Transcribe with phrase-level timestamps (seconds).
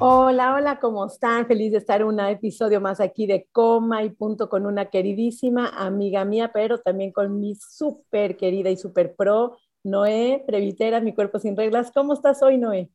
[0.00, 1.48] Hola, hola, ¿cómo están?
[1.48, 5.70] Feliz de estar en un episodio más aquí de Coma y Punto con una queridísima
[5.70, 11.40] amiga mía, pero también con mi súper querida y súper pro, Noé Previtera, Mi Cuerpo
[11.40, 11.90] Sin Reglas.
[11.92, 12.88] ¿Cómo estás hoy, Noé?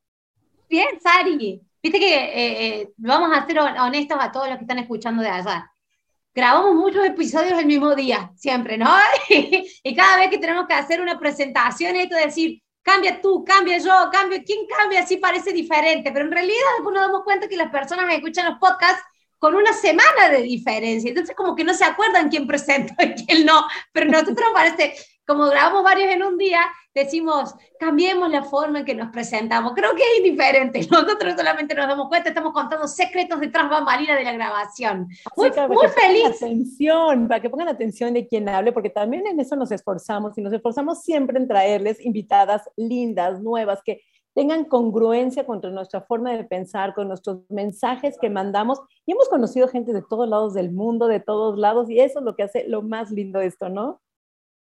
[0.70, 1.62] Bien, Sari.
[1.82, 5.28] Viste que eh, eh, vamos a ser honestos a todos los que están escuchando de
[5.28, 5.70] allá.
[6.34, 8.90] Grabamos muchos episodios el mismo día, siempre, ¿no?
[9.30, 13.80] y cada vez que tenemos que hacer una presentación, esto de decir, cambia tú, cambia
[13.80, 15.02] yo, cambia, ¿quién cambia?
[15.02, 18.60] Así parece diferente, pero en realidad después nos damos cuenta que las personas escuchan los
[18.60, 19.04] podcasts
[19.40, 23.46] con una semana de diferencia, entonces como que no se acuerdan quién presenta y quién
[23.46, 24.96] no, pero nosotros parece,
[25.26, 26.62] como grabamos varios en un día,
[26.94, 29.74] decimos, cambiemos la forma en que nos presentamos.
[29.74, 30.80] Creo que es indiferente.
[30.92, 35.08] Nosotros solamente nos damos cuenta, estamos contando secretos detrás bambalinas de la grabación.
[35.36, 36.42] Muy, muy feliz.
[36.42, 40.42] Atención, para que pongan atención de quien hable, porque también en eso nos esforzamos y
[40.42, 44.02] nos esforzamos siempre en traerles invitadas lindas, nuevas, que
[44.36, 48.80] tengan congruencia con nuestra forma de pensar, con nuestros mensajes que mandamos.
[49.06, 52.26] Y hemos conocido gente de todos lados del mundo, de todos lados, y eso es
[52.26, 54.02] lo que hace lo más lindo de esto, ¿no?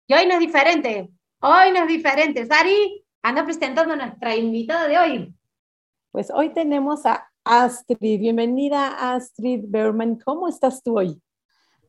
[0.10, 1.08] Y hoy no es diferente.
[1.40, 2.44] Hoy no es diferente.
[2.48, 5.36] Sari, anda presentando a nuestra invitada de hoy.
[6.10, 8.20] Pues hoy tenemos a Astrid.
[8.20, 10.18] Bienvenida, Astrid Berman.
[10.26, 11.22] ¿Cómo estás tú hoy?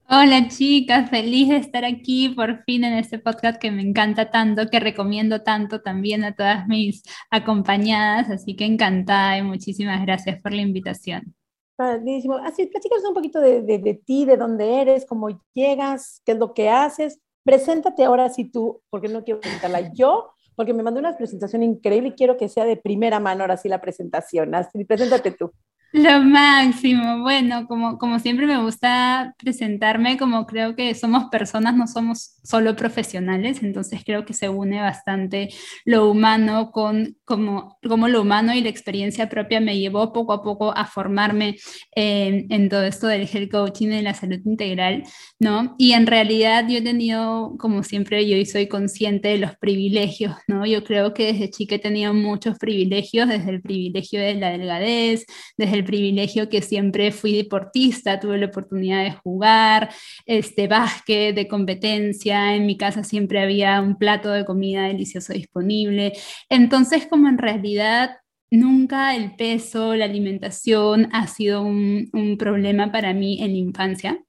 [0.07, 4.69] Hola chicas, feliz de estar aquí por fin en este podcast que me encanta tanto,
[4.69, 10.53] que recomiendo tanto también a todas mis acompañadas, así que encantada y muchísimas gracias por
[10.53, 11.35] la invitación.
[11.75, 12.37] Padrísimo.
[12.37, 16.53] Así, platícanos un poquito de, de, ti, de dónde eres, cómo llegas, qué es lo
[16.53, 17.19] que haces
[17.51, 22.11] Preséntate ahora si tú, porque no quiero presentarla yo, porque me mandó una presentación increíble
[22.11, 24.55] y quiero que sea de primera mano ahora sí la presentación.
[24.55, 25.51] Así, preséntate tú.
[25.93, 27.21] Lo máximo.
[27.23, 32.77] Bueno, como, como siempre me gusta presentarme, como creo que somos personas, no somos solo
[32.77, 35.49] profesionales, entonces creo que se une bastante
[35.85, 40.43] lo humano con como, como lo humano y la experiencia propia me llevó poco a
[40.43, 41.57] poco a formarme
[41.93, 45.03] en todo esto del health coaching y de la salud integral,
[45.41, 45.75] ¿no?
[45.79, 50.67] Y en realidad yo he tenido, como siempre, yo soy consciente de los privilegios, ¿no?
[50.67, 55.27] Yo creo que desde chica he tenido muchos privilegios, desde el privilegio de la delgadez,
[55.57, 59.91] desde el el privilegio que siempre fui deportista, tuve la oportunidad de jugar,
[60.27, 66.13] este básquet, de competencia, en mi casa siempre había un plato de comida delicioso disponible.
[66.49, 68.19] Entonces, como en realidad
[68.51, 74.23] nunca el peso, la alimentación ha sido un, un problema para mí en la infancia.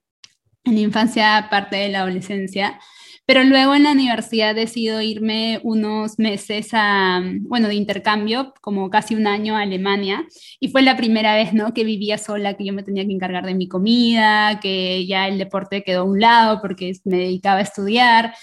[0.63, 2.79] En la infancia, parte de la adolescencia,
[3.25, 9.15] pero luego en la universidad decido irme unos meses a, bueno, de intercambio, como casi
[9.15, 10.25] un año a Alemania,
[10.59, 11.73] y fue la primera vez, ¿no?
[11.73, 15.37] Que vivía sola, que yo me tenía que encargar de mi comida, que ya el
[15.37, 18.33] deporte quedó a un lado porque me dedicaba a estudiar.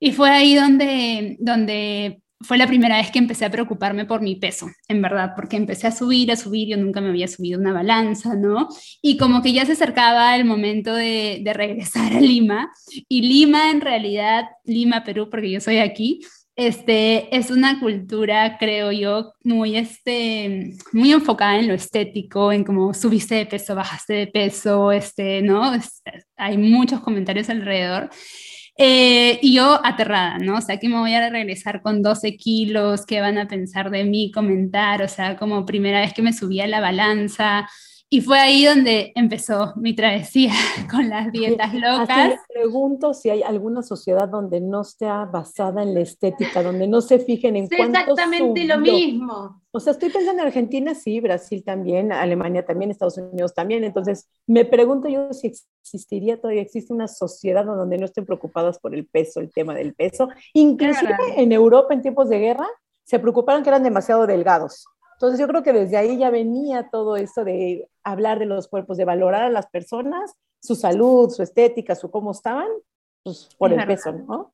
[0.00, 4.36] Y fue ahí donde, donde fue la primera vez que empecé a preocuparme por mi
[4.36, 7.72] peso, en verdad, porque empecé a subir, a subir, yo nunca me había subido una
[7.72, 8.68] balanza, ¿no?
[9.00, 12.70] Y como que ya se acercaba el momento de, de regresar a Lima,
[13.08, 16.20] y Lima en realidad, Lima, Perú, porque yo soy aquí,
[16.54, 22.92] este, es una cultura, creo yo, muy, este, muy enfocada en lo estético, en cómo
[22.92, 25.72] subiste de peso, bajaste de peso, este, ¿no?
[26.36, 28.10] hay muchos comentarios alrededor.
[28.78, 30.56] Eh, y yo aterrada, ¿no?
[30.56, 34.04] O sea, que me voy a regresar con 12 kilos, ¿qué van a pensar de
[34.04, 35.02] mí, comentar?
[35.02, 37.68] O sea, como primera vez que me subía a la balanza.
[38.14, 40.52] Y fue ahí donde empezó mi travesía
[40.90, 42.10] con las dietas locas.
[42.10, 47.00] Así pregunto si hay alguna sociedad donde no sea basada en la estética, donde no
[47.00, 49.62] se fijen en sí, exactamente lo mismo.
[49.70, 53.82] O sea, estoy pensando en Argentina, sí, Brasil también, Alemania también, Estados Unidos también.
[53.82, 55.50] Entonces, me pregunto yo si
[55.82, 59.94] existiría todavía, existe una sociedad donde no estén preocupadas por el peso, el tema del
[59.94, 60.28] peso.
[60.52, 62.68] Inclusive en Europa, en tiempos de guerra,
[63.04, 64.84] se preocuparon que eran demasiado delgados.
[65.14, 68.96] Entonces, yo creo que desde ahí ya venía todo esto de hablar de los cuerpos,
[68.96, 72.68] de valorar a las personas, su salud, su estética, su cómo estaban,
[73.22, 74.52] pues por el peso, ¿no?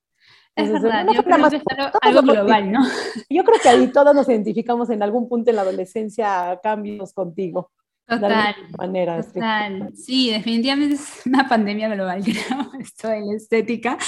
[0.56, 1.62] Es verdad, yo creo que es
[2.02, 2.80] algo, global, ¿no?
[3.30, 7.70] Yo creo que ahí todos nos identificamos en algún punto en la adolescencia, cambios contigo.
[8.04, 8.56] Total.
[8.56, 9.92] De manera, total.
[9.94, 13.98] Sí, definitivamente es una pandemia global, creo, esto de la estética.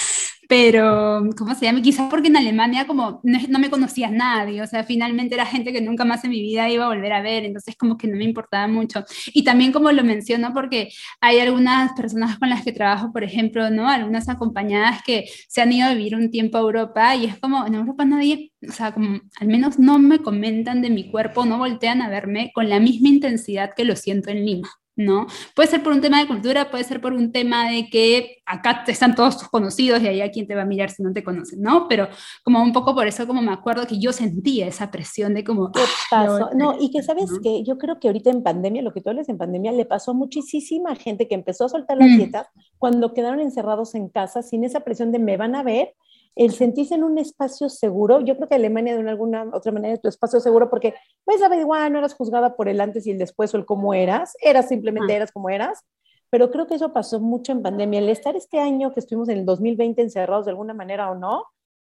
[0.51, 1.81] Pero, ¿cómo se llama?
[1.81, 5.81] Quizás porque en Alemania como no, me conocía nadie, o sea, finalmente era gente que
[5.81, 8.25] nunca más en mi vida iba a volver a ver, entonces como que no me
[8.25, 9.05] importaba mucho.
[9.33, 10.89] Y también como lo menciono porque
[11.21, 13.89] hay algunas personas con las que trabajo, por ejemplo, ¿no?
[13.89, 17.65] Algunas acompañadas que se han ido a vivir un tiempo a Europa y es como,
[17.65, 21.59] en Europa nadie, o sea, como al menos no me comentan de mi cuerpo, no
[21.59, 24.80] voltean a verme con la misma intensidad que lo siento en Lima.
[25.01, 25.27] ¿No?
[25.55, 28.85] Puede ser por un tema de cultura, puede ser por un tema de que acá
[28.87, 31.25] están todos tus conocidos y ahí a quién te va a mirar si no te
[31.25, 31.89] conocen, ¿no?
[31.89, 32.09] Pero
[32.43, 35.73] como un poco por eso como me acuerdo que yo sentía esa presión de como...
[35.73, 35.81] ¿Qué
[36.11, 36.51] pasó?
[36.55, 39.29] No, y que sabes que yo creo que ahorita en pandemia, lo que tú hablas
[39.29, 42.17] en pandemia, le pasó a muchísima gente que empezó a soltar las mm.
[42.17, 42.49] dietas
[42.79, 45.95] cuando quedaron encerrados en casa sin esa presión de me van a ver
[46.37, 49.95] el sentirse en un espacio seguro, yo creo que Alemania de una, alguna otra manera
[49.95, 50.95] es tu espacio seguro porque
[51.25, 54.35] pues igual no eras juzgada por el antes y el después o el cómo eras,
[54.41, 55.85] eras simplemente eras como eras,
[56.31, 58.01] pero creo que eso pasó mucho en pandemia.
[58.01, 61.45] El estar este año que estuvimos en el 2020 encerrados de alguna manera o no,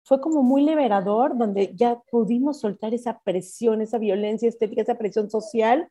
[0.05, 5.31] fue como muy liberador, donde ya pudimos soltar esa presión, esa violencia estética, esa presión
[5.31, 5.89] social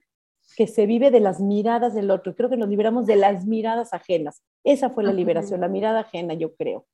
[0.58, 2.36] que se vive de las miradas del otro.
[2.36, 4.44] Creo que nos liberamos de las miradas ajenas.
[4.64, 6.86] Esa fue la liberación, la mirada ajena, yo creo.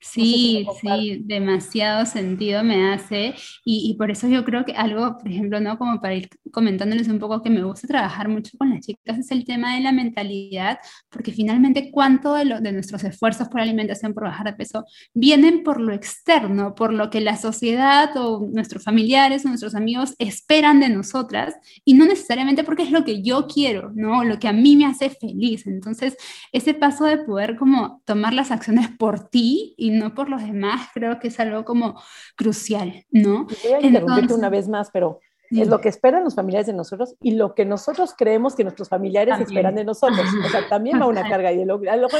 [0.00, 3.34] Sí, sí, demasiado sentido me hace
[3.64, 5.78] y, por eso yo creo que algo, por ejemplo, ¿no?
[5.78, 9.30] Como para ir comentándoles un poco que me gusta trabajar mucho con las chicas es
[9.30, 10.78] el tema de la mentalidad,
[11.10, 14.84] porque finalmente cuánto de, lo, de nuestros esfuerzos por alimentación, por bajar de peso,
[15.14, 20.14] vienen por lo externo, por lo que la sociedad o nuestros familiares o nuestros amigos
[20.18, 24.24] esperan de nosotras y no necesariamente porque es lo que yo quiero, ¿no?
[24.24, 25.66] Lo que a mí me hace feliz.
[25.66, 26.16] Entonces,
[26.52, 30.88] ese paso de poder como tomar las acciones por ti, y no por los demás,
[30.94, 32.00] creo que es algo como
[32.36, 33.46] crucial, ¿no?
[33.64, 35.20] Voy a interrumpirte una vez más, pero
[35.50, 38.88] es lo que esperan los familiares de nosotros y lo que nosotros creemos que nuestros
[38.88, 40.26] familiares esperan de nosotros.
[40.44, 42.18] O sea, también va una carga y el, el otro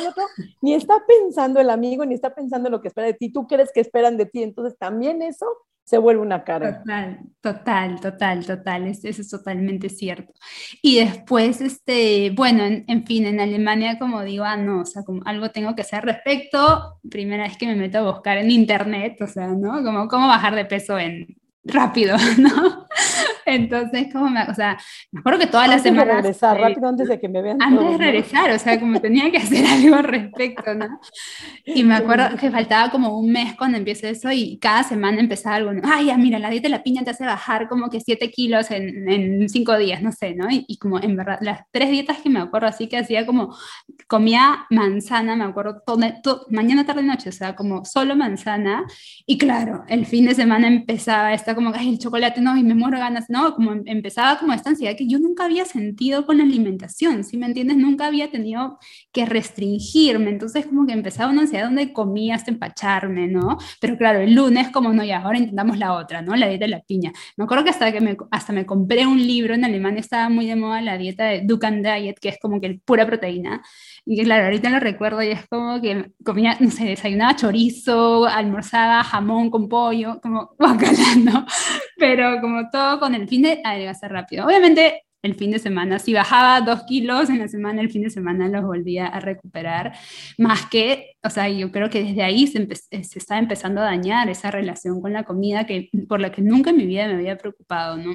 [0.62, 3.72] ni está pensando el amigo, ni está pensando lo que espera de ti, tú crees
[3.72, 5.46] que esperan de ti, entonces también eso
[5.86, 6.80] se vuelve una carga.
[6.80, 10.32] Total, total, total, total, eso, es totalmente cierto.
[10.82, 15.22] Y después, este, bueno, en, fin, en Alemania, como digo, ah, no, o sea, como
[15.24, 19.28] algo tengo que hacer respecto, primera vez que me meto a buscar en internet, o
[19.28, 19.84] sea, ¿no?
[19.84, 22.88] Como cómo bajar de peso en rápido, ¿no?
[23.56, 24.76] Entonces, como me, o sea,
[25.12, 26.16] me acuerdo que todas las semanas...
[26.16, 27.62] De regresar, rápido antes de que me vean.
[27.62, 31.00] Antes de regresar, o sea, como tenía que hacer algo al respecto, ¿no?
[31.64, 35.56] Y me acuerdo que faltaba como un mes cuando empecé eso y cada semana empezaba
[35.56, 38.31] algo, ay, ya, mira, la dieta de la piña te hace bajar como que 7
[38.31, 40.46] kilos en, en 5 días, no sé, ¿no?
[40.50, 43.56] Y, como en verdad, las tres dietas que me acuerdo así que hacía como,
[44.08, 48.84] comía manzana, me acuerdo, todo, todo, mañana, tarde, noche, o sea, como solo manzana.
[49.25, 52.75] Y claro, el fin de semana empezaba esta como, ay, el chocolate, no, y me
[52.75, 53.35] muero ganas, ¿no?
[53.54, 57.36] Como em, empezaba como esta ansiedad que yo nunca había sentido con la alimentación, ¿sí
[57.36, 57.76] me entiendes?
[57.76, 58.78] Nunca había tenido
[59.12, 63.58] que restringirme, entonces como que empezaba una ansiedad donde comía hasta empacharme, ¿no?
[63.80, 66.36] Pero claro, el lunes como, no, ya, ahora intentamos la otra, ¿no?
[66.36, 67.12] La dieta de la piña.
[67.36, 70.46] Me acuerdo que hasta que me, hasta me compré un libro, en Alemania estaba muy
[70.46, 73.62] de moda la dieta de Dukan Diet, que es como que pura proteína,
[74.08, 79.03] y claro, ahorita lo recuerdo y es como que comía, no sé, desayunaba chorizo, almorzaba
[79.03, 81.44] jamón con pollo, como guacala, ¿no?
[81.97, 84.47] Pero como todo con el fin de adelgazar rápido.
[84.47, 88.11] Obviamente el fin de semana, si bajaba dos kilos en la semana, el fin de
[88.11, 89.93] semana los volvía a recuperar,
[90.38, 94.29] más que, o sea, yo creo que desde ahí se, se está empezando a dañar
[94.31, 97.37] esa relación con la comida que, por la que nunca en mi vida me había
[97.37, 98.14] preocupado, ¿no?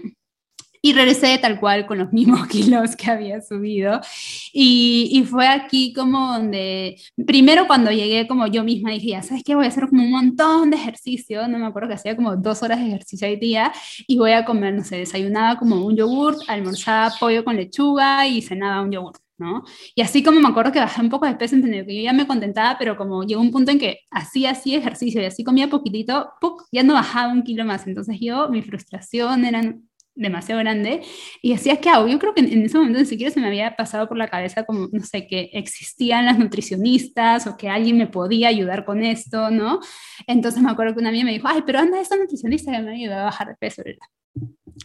[0.81, 4.01] Y regresé tal cual con los mismos kilos que había subido.
[4.53, 9.43] Y, y, fue aquí como donde, primero cuando llegué como yo misma dije, ya sabes
[9.43, 12.35] que voy a hacer como un montón de ejercicio, no me acuerdo que hacía como
[12.35, 13.71] dos horas de ejercicio al día
[14.07, 18.41] y voy a comer, no sé, desayunaba como un yogurt, almorzaba pollo con lechuga y
[18.41, 19.21] cenaba un yogurt.
[19.41, 19.63] ¿no?
[19.95, 22.13] Y así como me acuerdo que bajé un poco de peso, entendido que yo ya
[22.13, 25.67] me contentaba, pero como llegó un punto en que hacía así ejercicio y así comía
[25.67, 26.63] poquitito, ¡puc!
[26.71, 27.87] ya no bajaba un kilo más.
[27.87, 29.61] Entonces yo, mi frustración era
[30.15, 31.01] demasiado grande
[31.41, 32.07] y decía, ¿qué hago?
[32.07, 34.63] Yo creo que en, ese momento ni siquiera se me había pasado por la cabeza
[34.65, 39.51] como, no sé, que existían las nutricionistas o que alguien me podía ayudar con esto,
[39.51, 39.79] ¿no?
[40.27, 42.95] Entonces me acuerdo que una amiga me dijo, ay, pero anda esta nutricionista que me
[42.95, 44.07] ayudó a bajar de peso, ¿verdad?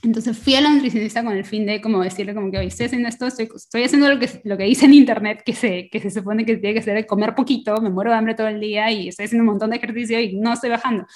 [0.03, 2.87] Entonces fui a la nutricionista con el fin de como decirle como que hoy estoy
[2.87, 6.01] haciendo esto, estoy, estoy, haciendo lo que, lo que dice en internet, que se, que
[6.01, 8.91] se supone que tiene que ser comer poquito, me muero de hambre todo el día
[8.91, 11.07] y estoy haciendo un montón de ejercicio y no estoy bajando.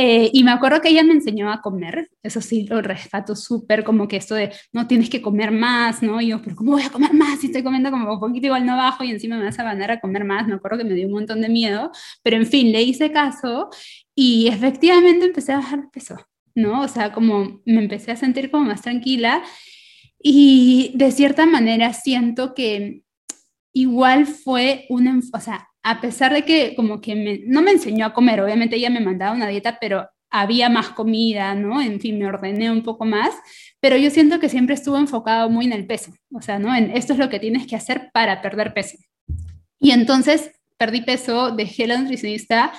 [0.00, 3.82] Eh, y me acuerdo que ella me enseñó a comer, eso sí lo rescato súper,
[3.82, 6.20] como que esto de no tienes que comer más, ¿no?
[6.20, 8.64] Y yo, pero ¿cómo voy a comer más si estoy comiendo como un poquito igual
[8.64, 10.46] no bajo y encima me vas a ganar a comer más?
[10.46, 11.90] Me acuerdo que me dio un montón de miedo,
[12.22, 13.70] pero en fin, le hice caso
[14.14, 16.14] y efectivamente empecé a bajar peso,
[16.54, 16.82] ¿no?
[16.82, 19.42] O sea, como me empecé a sentir como más tranquila
[20.22, 23.02] y de cierta manera siento que
[23.72, 28.12] igual fue un, o sea, a pesar de que como que no me enseñó a
[28.12, 31.80] comer, obviamente ella me mandaba una dieta, pero había más comida, ¿no?
[31.80, 33.34] En fin, me ordené un poco más,
[33.80, 36.74] pero yo siento que siempre estuvo enfocado muy en el peso, o sea, ¿no?
[36.74, 38.98] En esto es lo que tienes que hacer para perder peso.
[39.80, 42.72] Y entonces perdí peso, dejé la nutricionista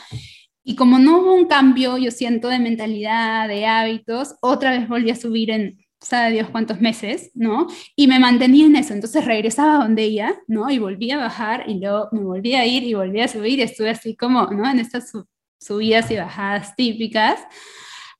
[0.63, 5.09] y como no hubo un cambio, yo siento, de mentalidad, de hábitos, otra vez volví
[5.09, 7.67] a subir en, sabe Dios cuántos meses, ¿no?
[7.95, 10.69] Y me mantenía en eso, entonces regresaba donde ella, ¿no?
[10.69, 13.89] Y volvía a bajar y luego me volvía a ir y volvía a subir estuve
[13.89, 14.69] así como, ¿no?
[14.69, 15.11] En estas
[15.59, 17.41] subidas y bajadas típicas,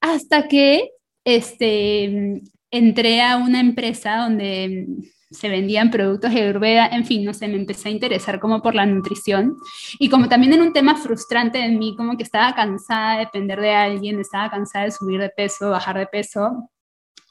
[0.02, 0.90] hasta que
[1.24, 4.88] este, entré a una empresa donde
[5.32, 8.74] se vendían productos de Ayurveda, en fin, no sé, me empecé a interesar como por
[8.74, 9.58] la nutrición
[10.00, 13.62] y como también en un tema frustrante en mí, como que estaba cansada de depender
[13.62, 16.70] de alguien, estaba cansada de subir de peso, bajar de peso,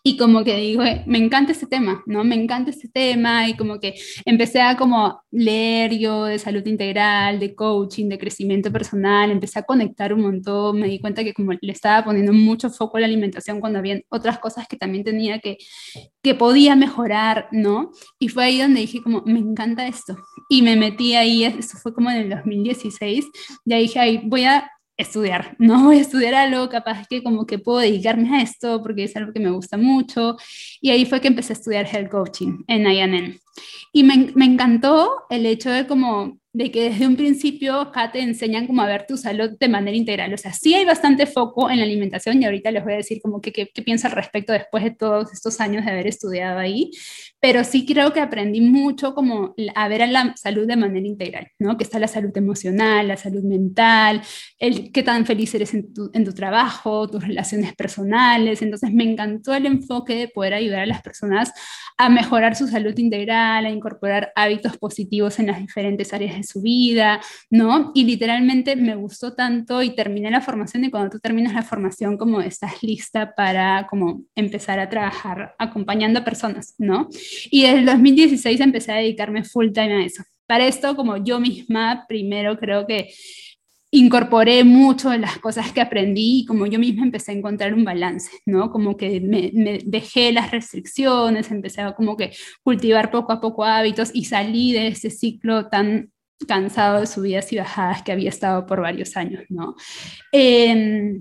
[0.09, 2.25] y como que digo, eh, me encanta este tema, ¿no?
[2.25, 7.39] Me encanta este tema y como que empecé a como leer yo de salud integral,
[7.39, 11.53] de coaching, de crecimiento personal, empecé a conectar un montón, me di cuenta que como
[11.53, 15.41] le estaba poniendo mucho foco a la alimentación cuando había otras cosas que también tenía
[15.41, 15.59] que,
[16.23, 17.91] que podía mejorar, ¿no?
[18.19, 20.17] Y fue ahí donde dije como, me encanta esto.
[20.49, 23.27] Y me metí ahí, eso fue como en el 2016,
[23.67, 27.59] ya dije, ahí voy a estudiar, no voy a estudiar algo, capaz que como que
[27.59, 30.37] puedo dedicarme a esto porque es algo que me gusta mucho.
[30.81, 33.41] Y ahí fue que empecé a estudiar health coaching en IANN.
[33.93, 38.21] Y me, me encantó el hecho de como de que desde un principio acá te
[38.21, 40.33] enseñan como a ver tu salud de manera integral.
[40.35, 43.21] O sea, sí hay bastante foco en la alimentación y ahorita les voy a decir
[43.23, 46.91] como que qué pienso al respecto después de todos estos años de haber estudiado ahí,
[47.41, 51.49] pero sí creo que aprendí mucho como a ver a la salud de manera integral,
[51.59, 51.77] ¿no?
[51.77, 54.23] Que está la salud emocional, la salud mental,
[54.59, 58.63] el qué tan feliz eres en tu, en tu trabajo, tus relaciones personales.
[58.63, 61.53] Entonces me encantó el enfoque de poder ayudar a las personas
[61.97, 66.63] a mejorar su salud integral, a incorporar hábitos positivos en las diferentes áreas de su
[66.63, 67.93] vida, ¿no?
[67.95, 72.17] Y literalmente me gustó tanto y terminé la formación y cuando tú terminas la formación
[72.17, 77.09] como estás lista para como empezar a trabajar acompañando a personas, ¿no?
[77.51, 80.23] Y desde el 2016 empecé a dedicarme full time a eso.
[80.47, 83.13] Para esto, como yo misma, primero creo que
[83.91, 87.85] incorporé mucho de las cosas que aprendí y como yo misma empecé a encontrar un
[87.85, 88.71] balance, ¿no?
[88.71, 89.51] Como que me,
[89.85, 94.89] dejé las restricciones, empecé a como que cultivar poco a poco hábitos y salí de
[94.89, 96.13] ese ciclo tan
[96.47, 99.75] cansado de subidas y bajadas que había estado por varios años, ¿no?
[100.33, 101.21] Eh,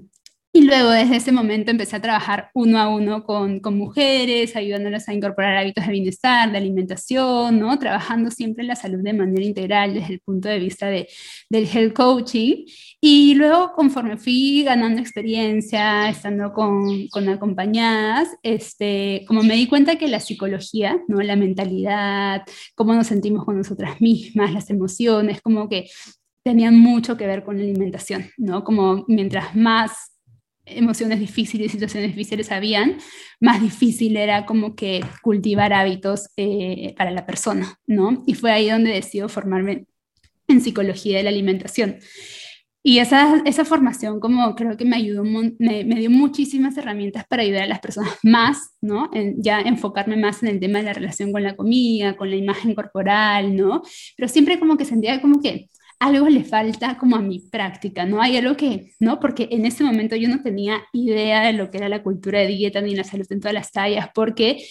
[0.57, 5.07] y luego desde ese momento empecé a trabajar uno a uno con, con, mujeres, ayudándolas
[5.07, 7.77] a incorporar hábitos de bienestar, de alimentación, ¿no?
[7.77, 11.07] Trabajando siempre en la salud de manera integral desde el punto de vista de,
[11.47, 12.65] del health coaching.
[12.99, 19.97] Y luego conforme fui ganando experiencia, estando con, con acompañadas, este, como me di cuenta
[19.97, 21.21] que la psicología, ¿no?
[21.21, 22.41] La mentalidad,
[22.73, 25.87] cómo nos sentimos con nosotras mismas, las emociones, como que
[26.43, 28.63] tenían mucho que ver con la alimentación, ¿no?
[28.63, 30.16] Como mientras más
[30.67, 32.97] emociones difíciles, situaciones difíciles habían,
[33.39, 38.23] más difícil era como que cultivar hábitos eh, para la persona, ¿no?
[38.25, 39.85] Y fue ahí donde decido formarme
[40.47, 41.97] en psicología de la alimentación.
[42.83, 47.63] Y esa, esa formación como creo que me ayudó, me, dio muchísimas herramientas para ayudar
[47.63, 49.11] a las personas más, ¿no?
[49.35, 52.73] Ya enfocarme más en el tema de la relación con la comida, con la imagen
[52.75, 53.81] corporal, ¿no?
[54.15, 58.21] Pero siempre como que sentía como que algo le falta como a mi práctica, ¿no?
[58.21, 59.19] Hay algo que, ¿no?
[59.19, 62.47] Porque en ese momento yo no tenía idea de lo que era la cultura de
[62.47, 64.63] dieta ni la salud en todas las tallas, porque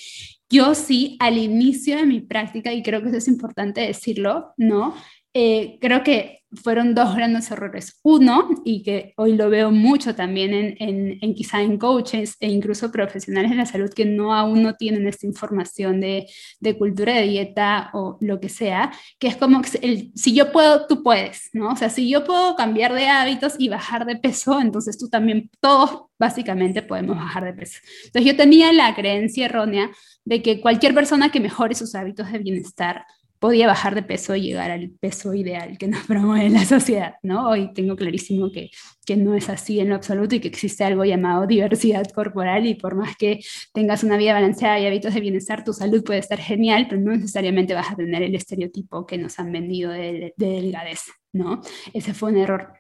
[0.49, 4.95] yo sí al inicio de mi práctica, y creo que eso es importante decirlo, ¿no?
[5.39, 8.01] Eh, creo que fueron dos grandes errores.
[8.03, 12.91] Uno, y que hoy lo veo mucho también en, en, quizá en coaches e incluso
[12.91, 16.27] profesionales de la salud que no aún no tienen esta información de,
[16.61, 20.87] de cultura de dieta o lo que sea, que es como el, si yo puedo,
[20.87, 21.73] tú puedes, ¿no?
[21.73, 25.51] O sea, si yo puedo cambiar de hábitos y bajar de peso, entonces tú también,
[25.61, 27.79] todos básicamente podemos bajar de peso.
[28.07, 29.91] Entonces yo tenía la creencia errónea
[30.25, 33.05] de que cualquier persona que mejore sus hábitos de bienestar
[33.47, 37.49] podía bajar de peso y llegar al peso ideal que nos promueve la sociedad, ¿no?
[37.49, 38.71] Hoy tengo clarísimo que,
[39.07, 42.75] que no es así en lo absoluto y que existe algo llamado diversidad corporal y
[42.75, 43.39] por más que
[43.73, 47.13] tengas una vida balanceada y hábitos de bienestar, tu salud puede estar genial, pero no
[47.13, 51.61] necesariamente vas a tener el estereotipo que nos han vendido de, delgadez, ¿no?
[51.95, 52.73] Ese fue un error.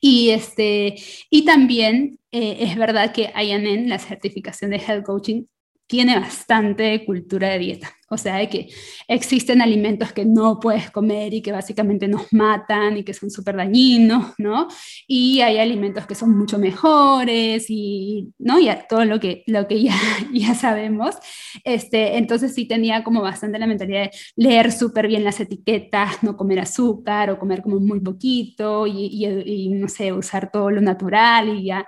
[0.00, 0.94] Y, este,
[1.28, 5.44] y también eh, es verdad que IANN, la certificación de Health Coaching,
[5.90, 7.90] tiene bastante cultura de dieta.
[8.12, 8.68] O sea, de que
[9.08, 13.56] existen alimentos que no puedes comer y que básicamente nos matan y que son súper
[13.56, 14.68] dañinos, ¿no?
[15.06, 18.58] Y hay alimentos que son mucho mejores y, ¿no?
[18.60, 19.96] Y todo lo que, lo que ya,
[20.32, 21.16] ya sabemos.
[21.64, 26.36] Este, entonces sí tenía como bastante la mentalidad de leer súper bien las etiquetas, no
[26.36, 30.80] comer azúcar o comer como muy poquito y, y, y, no sé, usar todo lo
[30.80, 31.86] natural y ya,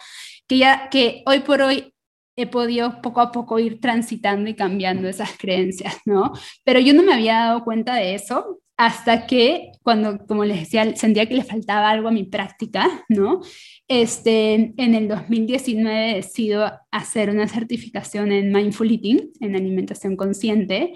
[0.48, 1.91] que ya, que hoy por hoy
[2.36, 6.32] he podido poco a poco ir transitando y cambiando esas creencias, ¿no?
[6.64, 10.96] Pero yo no me había dado cuenta de eso hasta que cuando, como les decía,
[10.96, 13.40] sentía que le faltaba algo a mi práctica, ¿no?
[13.86, 20.94] Este, en el 2019 decido hacer una certificación en Mindful Eating, en alimentación consciente,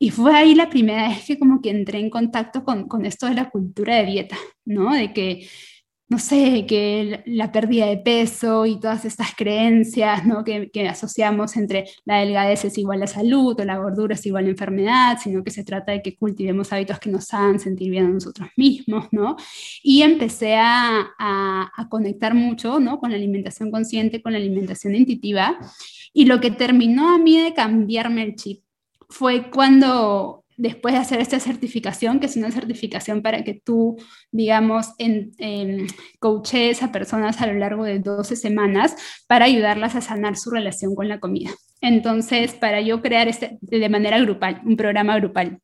[0.00, 3.26] y fue ahí la primera vez que como que entré en contacto con, con esto
[3.26, 4.94] de la cultura de dieta, ¿no?
[4.94, 5.48] De que
[6.08, 10.42] no sé, que la pérdida de peso y todas estas creencias ¿no?
[10.42, 14.46] que, que, asociamos entre la delgadez es igual a salud o la gordura es igual
[14.46, 18.06] a enfermedad, sino que se trata de que cultivemos hábitos que nos hagan sentir bien
[18.06, 19.36] a nosotros mismos, ¿no?
[19.82, 22.98] Y empecé a, a, a conectar mucho, ¿no?
[22.98, 25.58] Con la alimentación consciente, con la alimentación intuitiva,
[26.14, 28.62] y lo que terminó a mí de cambiarme el chip
[29.10, 33.96] fue cuando después de hacer esta certificación, que es una certificación para que tú,
[34.32, 35.86] digamos, en, en
[36.18, 38.96] coaches a personas a lo largo de 12 semanas
[39.26, 41.50] para ayudarlas a sanar su relación con la comida.
[41.80, 45.60] Entonces, para yo crear este, de manera grupal, un programa grupal.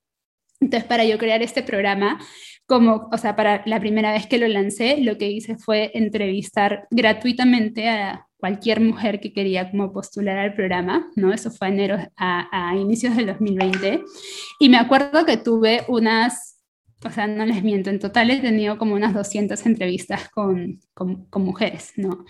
[0.60, 2.18] Entonces, para yo crear este programa,
[2.66, 6.86] como, o sea, para la primera vez que lo lancé, lo que hice fue entrevistar
[6.90, 11.32] gratuitamente a cualquier mujer que quería como postular al programa, ¿no?
[11.32, 14.02] Eso fue enero a, a inicios del 2020.
[14.60, 16.58] Y me acuerdo que tuve unas,
[17.04, 21.26] o sea, no les miento, en total he tenido como unas 200 entrevistas con, con,
[21.26, 22.24] con mujeres, ¿no?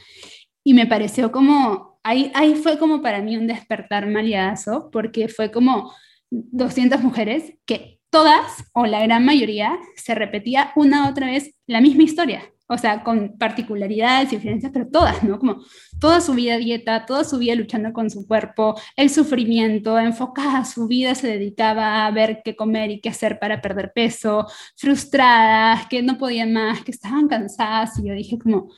[0.64, 5.50] Y me pareció como, ahí, ahí fue como para mí un despertar maliazo, porque fue
[5.50, 5.92] como
[6.30, 12.04] 200 mujeres que todas o la gran mayoría se repetía una otra vez la misma
[12.04, 15.37] historia, o sea, con particularidades y diferencias, pero todas, ¿no?
[15.40, 15.64] Como
[15.99, 20.87] toda su vida dieta, toda su vida luchando con su cuerpo, el sufrimiento, enfocada su
[20.87, 26.00] vida se dedicaba a ver qué comer y qué hacer para perder peso, frustradas, que
[26.00, 28.71] no podían más, que estaban cansadas, y yo dije como,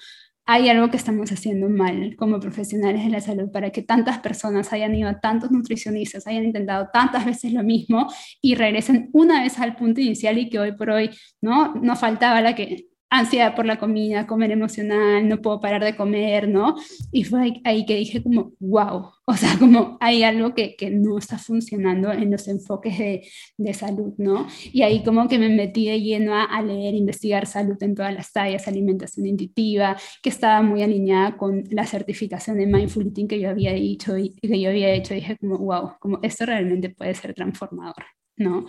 [0.47, 4.73] hay algo que estamos haciendo mal como profesionales de la salud para que tantas personas
[4.73, 8.07] hayan ido a tantos nutricionistas, hayan intentado tantas veces lo mismo
[8.41, 11.11] y regresen una vez al punto inicial y que hoy por hoy
[11.41, 12.87] no, no faltaba la que
[13.19, 16.77] ansiedad por la comida, comer emocional, no puedo parar de comer, ¿no?
[17.13, 21.19] Y fue ahí, que dije como, wow, o sea, como hay algo que, que no
[21.19, 24.47] está funcionando en los enfoques de, de, salud, ¿no?
[24.73, 28.15] Y ahí como que me metí de lleno a, a, leer, investigar salud en todas
[28.15, 33.41] las tallas, alimentación intuitiva, que estaba muy alineada con la certificación de Mindful Eating que
[33.41, 37.15] yo había dicho y que yo había hecho, dije como, wow, como esto realmente puede
[37.15, 38.05] ser transformador.
[38.37, 38.67] ¿No?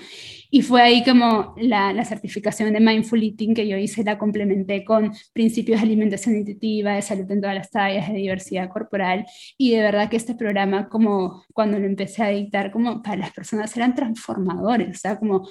[0.50, 4.86] Y fue ahí como la, la, certificación de Mindful Eating que yo hice, la complementé
[4.86, 9.26] con principios de alimentación intuitiva, de salud en todas las tallas, de diversidad corporal,
[9.58, 13.32] y de verdad que este programa, como cuando lo empecé a dictar, como para las
[13.32, 15.48] personas eran transformadores, o sea, como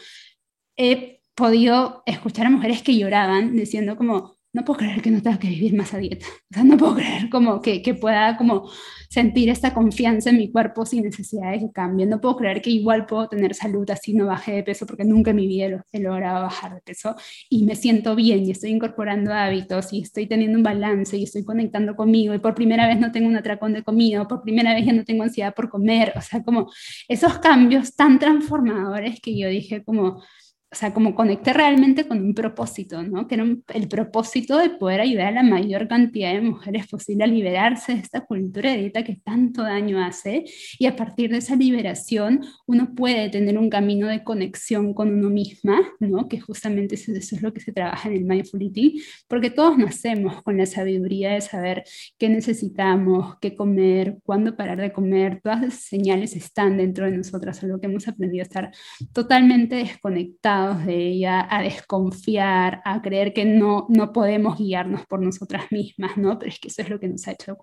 [0.77, 5.39] he podido escuchar a mujeres que lloraban diciendo como, no puedo creer que no tenga
[5.39, 6.25] que vivir más a dieta.
[6.51, 8.71] O sea, no puedo creer como que, que, pueda como
[9.11, 12.07] sentir esta confianza en mi cuerpo sin necesidad de que cambie.
[12.07, 15.33] No puedo creer que igual puedo tener salud así no baje de peso porque nunca
[15.33, 17.17] en mi vida lo, he logrado bajar de peso
[17.51, 21.45] y me siento bien y estoy incorporando hábitos y estoy teniendo un balance y estoy
[21.45, 24.87] conectando conmigo y por primera vez no tengo un atracón de comida, por primera vez
[24.87, 26.15] ya no tengo ansiedad por comer.
[26.17, 26.71] O sea, como
[27.09, 30.23] esos cambios tan transformadores que yo dije como
[30.77, 33.27] o sea, como conecté realmente con un propósito, ¿no?
[33.27, 37.27] Que era el propósito de poder ayudar a la mayor cantidad de mujeres posible a
[37.27, 40.45] liberarse de esta cultura de dieta que tanto daño hace
[40.79, 45.31] y a partir de esa liberación uno puede tener un camino de conexión con uno
[45.31, 46.29] misma, ¿no?
[46.29, 49.79] Que justamente eso, eso es lo que se trabaja en el Mindful Eating, porque todos
[49.79, 51.85] nacemos con la sabiduría de saber
[52.19, 57.57] qué necesitamos, qué comer, cuándo parar de comer, todas esas señales están dentro de nosotras,
[57.57, 58.73] solo que hemos aprendido a estar
[59.15, 65.71] totalmente desconectados de ella, a desconfiar, a creer que no, no podemos guiarnos por nosotras
[65.71, 66.39] mismas, ¿no?
[66.39, 67.57] Pero es que eso es lo que nos ha hecho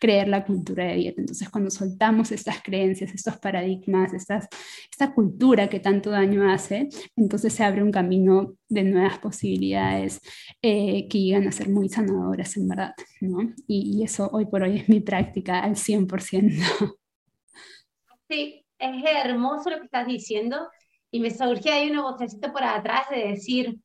[0.00, 1.20] creer la cultura de dieta.
[1.20, 4.48] Entonces, cuando soltamos estas creencias, estos paradigmas, estas,
[4.90, 10.20] esta cultura que tanto daño hace, entonces se abre un camino de nuevas posibilidades
[10.62, 13.54] eh, que llegan a ser muy sanadoras, en verdad, ¿no?
[13.66, 16.96] Y, y eso hoy por hoy es mi práctica al 100%.
[18.28, 20.68] Sí, es hermoso lo que estás diciendo
[21.10, 23.78] y me surgía ahí una vocecita por atrás de decir,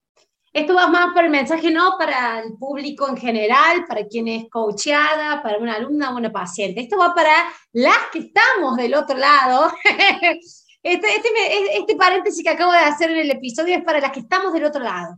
[0.55, 4.49] esto va más para el mensaje, no para el público en general, para quien es
[4.49, 6.79] coachada, para una alumna o una paciente.
[6.79, 7.33] Esto va para
[7.73, 9.71] las que estamos del otro lado.
[10.87, 11.29] Este, este,
[11.79, 14.65] este, paréntesis que acabo de hacer en el episodio es para las que estamos del
[14.65, 15.17] otro lado.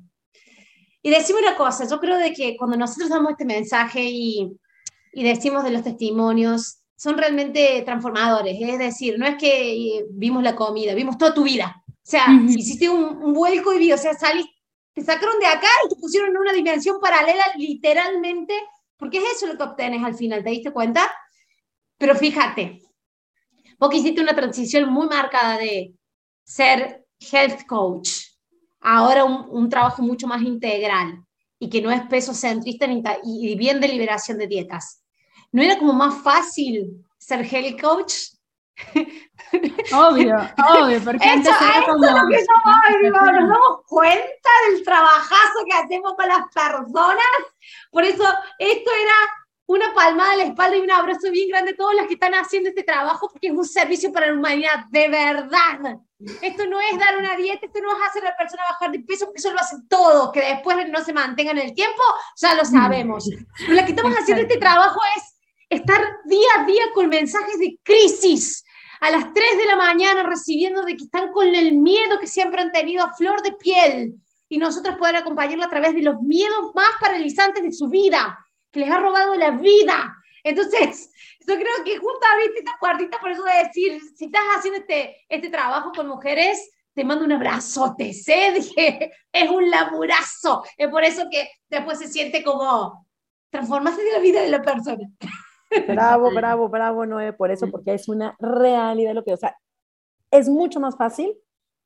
[1.02, 4.50] Y decimos una cosa, yo creo de que cuando nosotros damos este mensaje y,
[5.12, 8.58] y decimos de los testimonios, son realmente transformadores.
[8.62, 11.84] Es decir, no es que vimos la comida, vimos toda tu vida.
[12.08, 14.58] O sea, hiciste un, un, vuelco y, o sea, saliste
[14.98, 18.56] te sacaron de acá y te pusieron en una dimensión paralela literalmente,
[18.98, 21.08] porque es eso lo que obtienes al final, ¿te diste cuenta?
[22.00, 22.82] Pero fíjate,
[23.78, 25.93] vos hiciste una transición muy marcada de
[26.43, 28.10] ser health coach,
[28.80, 31.24] ahora un, trabajo mucho más integral
[31.60, 32.88] y que no es peso centrista
[33.24, 35.04] y bien de liberación de dietas.
[35.52, 38.13] ¿No era como más fácil ser health coach
[39.93, 40.36] Obvio,
[40.69, 42.05] obvio, porque antes era como...
[42.05, 47.25] lo que yo nos damos cuenta del trabajazo que hacemos con las personas.
[47.91, 48.23] Por eso
[48.60, 49.13] esto era
[49.67, 52.33] una palmada a la espalda y un abrazo bien grande a todas las que están
[52.33, 55.99] haciendo este trabajo, porque es un servicio para la humanidad, de verdad.
[56.41, 59.01] Esto no es dar una dieta, esto no es hacer a la persona bajar de
[59.01, 62.01] peso, porque eso lo hacen todos, que después no se mantengan en el tiempo,
[62.38, 63.29] ya lo sabemos.
[63.60, 65.38] Pero lo que estamos haciendo este trabajo es
[65.69, 68.63] estar día a día con mensajes de crisis,
[68.99, 72.62] a las 3 de la mañana recibiendo de que están con el miedo que siempre
[72.62, 74.15] han tenido a flor de piel
[74.49, 78.38] y nosotros poder acompañarlo a través de los miedos más paralizantes de su vida,
[78.71, 80.15] que les ha robado la vida.
[80.43, 81.12] Entonces,
[81.47, 85.49] yo creo que juntamente esta cuartita, por eso de decir, si estás haciendo este, este
[85.49, 90.63] trabajo con mujeres, te mando un abrazote, sé Dije, es un laburazo.
[90.77, 93.05] Es por eso que después se siente como
[93.49, 95.07] transformarse de la vida de la persona.
[95.88, 99.58] Bravo, bravo, bravo, Noé, por eso, porque es una realidad lo que, o sea,
[100.32, 101.36] es mucho más fácil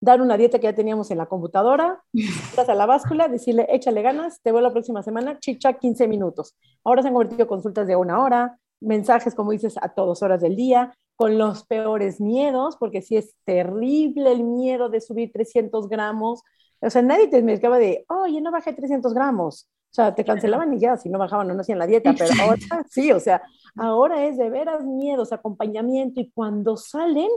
[0.02, 4.02] dar una dieta que ya teníamos en la computadora, estás a la báscula, decirle, échale
[4.02, 6.56] ganas, te veo la próxima semana, chicha, 15 minutos.
[6.84, 10.56] Ahora se han convertido consultas de una hora, mensajes, como dices, a todas horas del
[10.56, 16.41] día, con los peores miedos, porque sí es terrible el miedo de subir 300 gramos.
[16.80, 19.70] O sea, nadie te me acaba de, oye, no bajé 300 gramos.
[19.92, 22.32] O sea, te cancelaban y ya, si no bajaban o no hacían la dieta, pero
[22.42, 23.42] ahora sí, o sea,
[23.76, 27.30] ahora es de veras miedos, acompañamiento y cuando salen,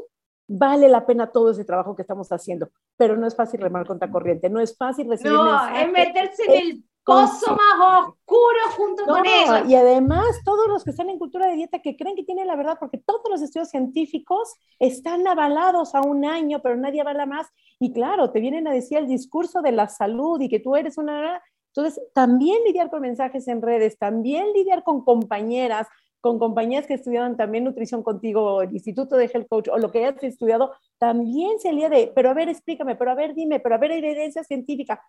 [0.47, 4.09] vale la pena todo ese trabajo que estamos haciendo, pero no es fácil remar contra
[4.09, 9.27] corriente, no es fácil recibir No, es meterse en el pozo más oscuro junto con
[9.27, 9.69] ellos.
[9.69, 12.57] Y además, todos los que están en cultura de dieta que creen que tienen la
[12.57, 17.49] verdad, porque todos los estudios científicos están avalados a un año, pero nadie avala más.
[17.81, 20.97] Y claro, te vienen a decir el discurso de la salud y que tú eres
[20.97, 21.43] una
[21.76, 25.88] entonces, también lidiar con mensajes en redes, también lidiar con compañeras,
[26.20, 30.06] con compañías que estudiaron también nutrición contigo, el Instituto de Health Coach o lo que
[30.06, 33.74] hayas estudiado, también se lía de, pero a ver, explícame, pero a ver, dime, pero
[33.74, 35.02] a ver, evidencia científica.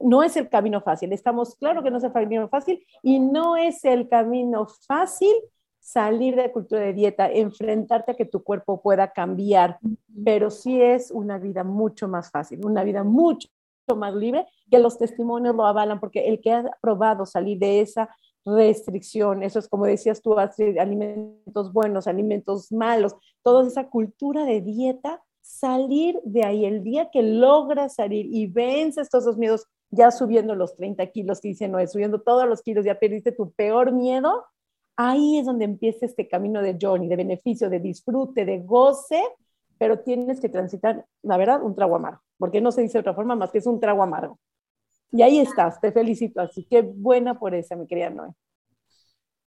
[0.00, 3.58] No es el camino fácil, estamos claro que no es el camino fácil y no
[3.58, 5.34] es el camino fácil
[5.80, 9.78] salir de la cultura de dieta, enfrentarte a que tu cuerpo pueda cambiar,
[10.24, 13.48] pero sí es una vida mucho más fácil, una vida mucho
[13.94, 18.08] más libre, que los testimonios lo avalan, porque el que ha probado salir de esa
[18.44, 25.22] restricción, eso es como decías tú, alimentos buenos, alimentos malos, toda esa cultura de dieta,
[25.40, 30.54] salir de ahí, el día que logras salir y vences todos esos miedos, ya subiendo
[30.54, 34.44] los 30 kilos que dice Noé, subiendo todos los kilos, ya perdiste tu peor miedo,
[34.96, 39.22] ahí es donde empieza este camino de journey, de beneficio, de disfrute, de goce,
[39.78, 43.14] pero tienes que transitar, la verdad, un trago amargo, porque no se dice de otra
[43.14, 44.38] forma más que es un trago amargo.
[45.12, 48.30] Y ahí estás, te felicito, así que buena por esa, mi querida Noé.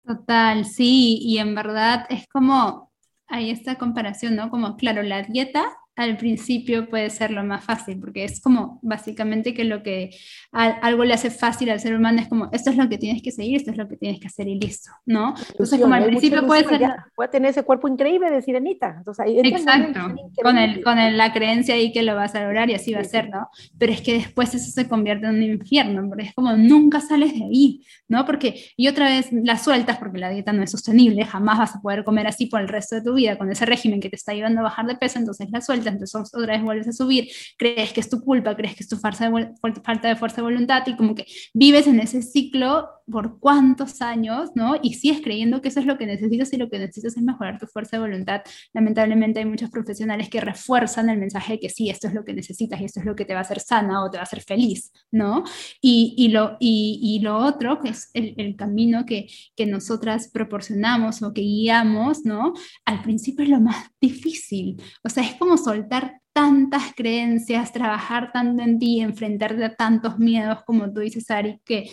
[0.06, 2.92] Total, sí, y en verdad es como,
[3.26, 4.50] hay esta comparación, ¿no?
[4.50, 5.64] Como, claro, la dieta
[5.96, 10.10] al principio puede ser lo más fácil, porque es como básicamente que lo que
[10.50, 13.30] algo le hace fácil al ser humano es como, esto es lo que tienes que
[13.30, 15.34] seguir, esto es lo que tienes que hacer y listo, ¿no?
[15.50, 16.90] Entonces, como al principio puede ser...
[17.14, 18.94] Puede tener ese cuerpo increíble de sirenita.
[18.98, 20.00] Entonces, ahí Exacto,
[20.42, 23.00] con, el, con el, la creencia ahí que lo vas a lograr y así va
[23.00, 23.48] a ser, ¿no?
[23.78, 27.34] Pero es que después eso se convierte en un infierno, porque es como nunca sales
[27.34, 28.24] de ahí, ¿no?
[28.26, 31.80] Porque, y otra vez la sueltas porque la dieta no es sostenible, jamás vas a
[31.80, 34.32] poder comer así por el resto de tu vida con ese régimen que te está
[34.32, 37.92] ayudando a bajar de peso, entonces la sueltas entonces otra vez vuelves a subir, crees
[37.92, 40.82] que es tu culpa, crees que es tu falta de, falta de fuerza de voluntad
[40.86, 44.76] y como que vives en ese ciclo por cuántos años, ¿no?
[44.82, 47.58] Y sigues creyendo que eso es lo que necesitas y lo que necesitas es mejorar
[47.58, 48.42] tu fuerza de voluntad.
[48.72, 52.32] Lamentablemente hay muchos profesionales que refuerzan el mensaje de que sí, esto es lo que
[52.32, 54.24] necesitas y esto es lo que te va a hacer sana o te va a
[54.24, 55.44] hacer feliz, ¿no?
[55.80, 60.30] Y, y lo, y, y, lo otro, que es el, el camino que, que nosotras
[60.32, 62.54] proporcionamos o que guiamos, ¿no?
[62.84, 68.62] Al principio es lo más difícil, o sea, es como soltar tantas creencias, trabajar tanto
[68.62, 71.88] en ti, enfrentarte a tantos miedos, como tú dices, Ari, que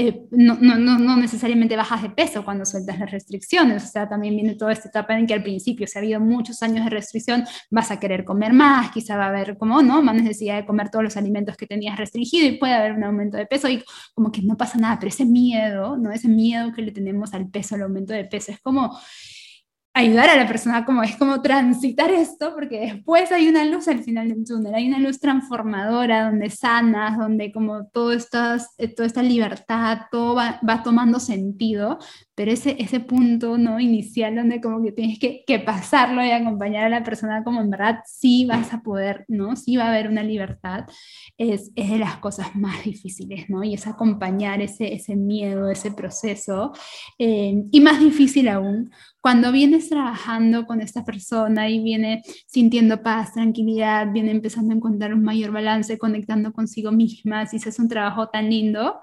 [0.00, 4.36] eh, no, no, no, necesariamente bajas de peso cuando sueltas las restricciones, o sea, también
[4.36, 7.44] viene toda esta etapa en que al principio, si ha habido muchos años de restricción,
[7.68, 10.00] vas a querer comer más, quizá va a haber como, ¿no?
[10.00, 13.36] Más necesidad de comer todos los alimentos que tenías restringido y puede haber un aumento
[13.36, 13.82] de peso y
[14.14, 16.12] como que no pasa nada, pero ese miedo, ¿no?
[16.12, 18.96] Ese miedo que le tenemos al peso, al aumento de peso, es como
[19.98, 24.04] ayudar a la persona, como es como transitar esto, porque después hay una luz al
[24.04, 29.08] final del túnel, hay una luz transformadora donde sanas, donde como todo estas, eh, toda
[29.08, 31.98] esta libertad, todo va, va, tomando sentido,
[32.36, 33.80] pero ese, ese punto ¿no?
[33.80, 37.70] inicial donde como que tienes que, que, pasarlo y acompañar a la persona como en
[37.70, 39.56] verdad sí vas a poder, ¿no?
[39.56, 40.86] Sí va a haber una libertad,
[41.36, 43.64] es, es de las cosas más difíciles, ¿no?
[43.64, 46.72] Y es acompañar ese, ese miedo, ese proceso,
[47.18, 53.32] eh, y más difícil aún cuando vienes trabajando con esta persona y viene sintiendo paz,
[53.32, 58.28] tranquilidad, viene empezando a encontrar un mayor balance, conectando consigo misma, si es un trabajo
[58.28, 59.00] tan lindo,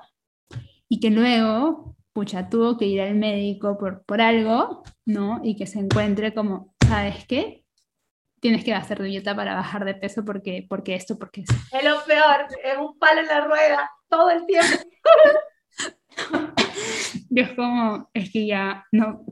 [0.88, 5.42] y que luego, pucha, tuvo que ir al médico por, por algo, ¿no?
[5.44, 7.64] Y que se encuentre como, ¿sabes qué?
[8.40, 11.54] Tienes que hacer dieta para bajar de peso porque, porque esto, porque eso.
[11.72, 14.68] Es lo peor, es un palo en la rueda todo el tiempo.
[17.30, 19.26] Yo es como, es que ya no,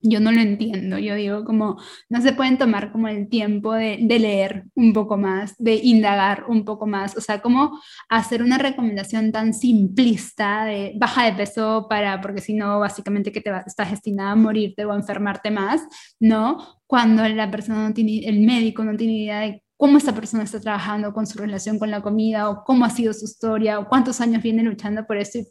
[0.00, 0.98] yo no lo entiendo.
[0.98, 5.54] Yo digo como, no se pueden tomar como el tiempo de, leer un poco más,
[5.58, 7.16] de indagar un poco más.
[7.16, 12.54] O sea, como hacer una recomendación tan simplista de baja de peso para, porque si
[12.54, 15.82] no, básicamente que te estás destinada a morirte o a enfermarte más,
[16.20, 16.58] ¿no?
[16.86, 20.60] Cuando la persona no tiene, el médico no tiene idea de cómo esta persona está
[20.60, 24.20] trabajando con su relación con la comida o cómo ha sido su historia o cuántos
[24.20, 25.46] años viene luchando por eso y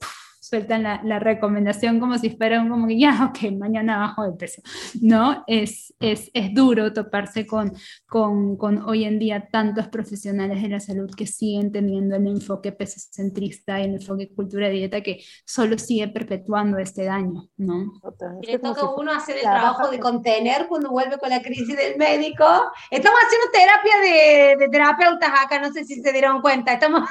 [0.48, 4.32] sueltan la, la, recomendación como si fuera un, como que ya, ok, mañana bajo de
[4.34, 4.62] peso,
[5.02, 5.44] ¿no?
[5.48, 7.74] Es, es, es duro toparse con,
[8.08, 12.72] con, con, hoy en día tantos profesionales de la salud que siguen teniendo el enfoque
[12.72, 17.94] pesocentrista y el enfoque cultura de dieta que solo sigue perpetuando este daño, ¿no?
[18.42, 21.76] Y le toca a uno hacer el trabajo de contener cuando vuelve con la crisis
[21.76, 22.46] del médico.
[22.90, 27.04] Estamos haciendo terapia de, de terapeutas acá, no sé si se dieron cuenta, estamos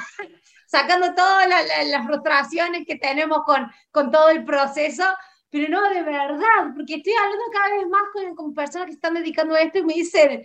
[0.67, 5.03] sacando todas las frustraciones que tenemos con, con todo el proceso,
[5.49, 9.13] pero no, de verdad, porque estoy hablando cada vez más con, con personas que están
[9.13, 10.43] dedicando a esto y me dicen,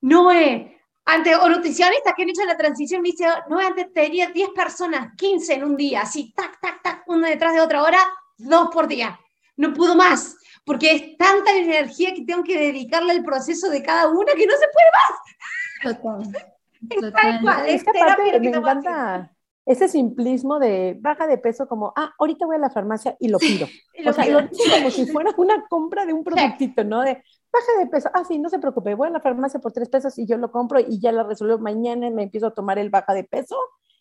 [0.00, 4.28] no, eh, antes, o nutricionistas que han hecho la transición, me dicen, no, antes tenía
[4.28, 7.98] 10 personas, 15 en un día, así, tac, tac, tac, una detrás de otra, hora,
[8.38, 9.18] dos por día.
[9.56, 14.08] No puedo más, porque es tanta energía que tengo que dedicarle al proceso de cada
[14.08, 16.00] una que no se puede más.
[16.00, 16.50] Total.
[17.00, 17.68] Total.
[17.68, 17.92] Es, que
[18.40, 19.30] me encanta,
[19.66, 23.38] ese simplismo de baja de peso como, ah, ahorita voy a la farmacia y lo
[23.38, 23.66] pido.
[24.06, 27.00] o sea, lo digo como si fuera una compra de un productito, ¿no?
[27.02, 27.22] De
[27.52, 30.18] baja de peso, ah, sí, no se preocupe, voy a la farmacia por tres pesos
[30.18, 32.90] y yo lo compro y ya la resuelvo mañana y me empiezo a tomar el
[32.90, 33.56] baja de peso.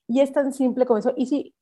[0.07, 1.13] Y es tan simple como eso.
[1.15, 1.55] Y sí,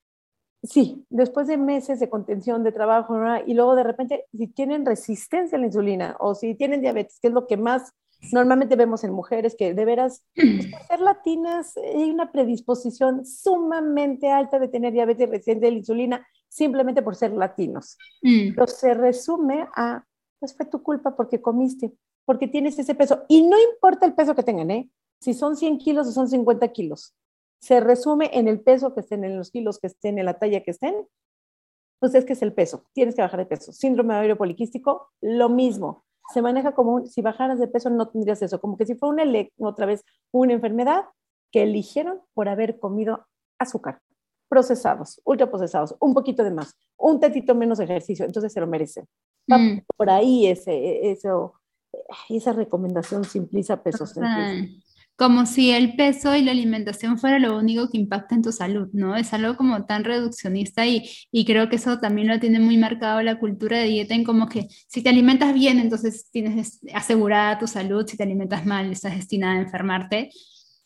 [0.63, 5.57] sí, después de meses de contención, de trabajo, y luego de repente, si tienen resistencia
[5.57, 7.93] a la insulina o si tienen diabetes, que es lo que más
[8.31, 14.29] normalmente vemos en mujeres que de veras, pues, por ser latinas, hay una predisposición sumamente
[14.29, 17.97] alta de tener diabetes resistente a la insulina simplemente por ser latinos.
[18.21, 18.55] Mm.
[18.55, 20.05] Pero se resume a,
[20.39, 21.93] pues fue tu culpa porque comiste,
[22.25, 23.23] porque tienes ese peso.
[23.27, 24.89] Y no importa el peso que tengan, ¿eh?
[25.19, 27.15] Si son 100 kilos o son 50 kilos.
[27.59, 30.63] Se resume en el peso que estén, en los kilos que estén, en la talla
[30.63, 30.95] que estén.
[31.99, 32.83] Pues es que es el peso.
[32.93, 33.71] Tienes que bajar de peso.
[33.71, 38.41] Síndrome de ovario poliquístico, lo mismo se maneja como si bajaras de peso no tendrías
[38.41, 39.23] eso, como que si fue una,
[39.59, 41.05] otra vez una enfermedad
[41.51, 43.25] que eligieron por haber comido
[43.59, 44.01] azúcar,
[44.49, 49.05] procesados, ultraprocesados, un poquito de más, un tetito menos ejercicio, entonces se lo merecen.
[49.47, 49.79] Mm.
[49.97, 51.55] Por ahí ese, eso,
[52.29, 54.13] esa recomendación simpliza pesos
[55.15, 58.89] como si el peso y la alimentación fuera lo único que impacta en tu salud,
[58.93, 59.15] ¿no?
[59.15, 63.21] Es algo como tan reduccionista y, y creo que eso también lo tiene muy marcado
[63.21, 67.67] la cultura de dieta en como que si te alimentas bien, entonces tienes asegurada tu
[67.67, 70.31] salud, si te alimentas mal, estás destinada a enfermarte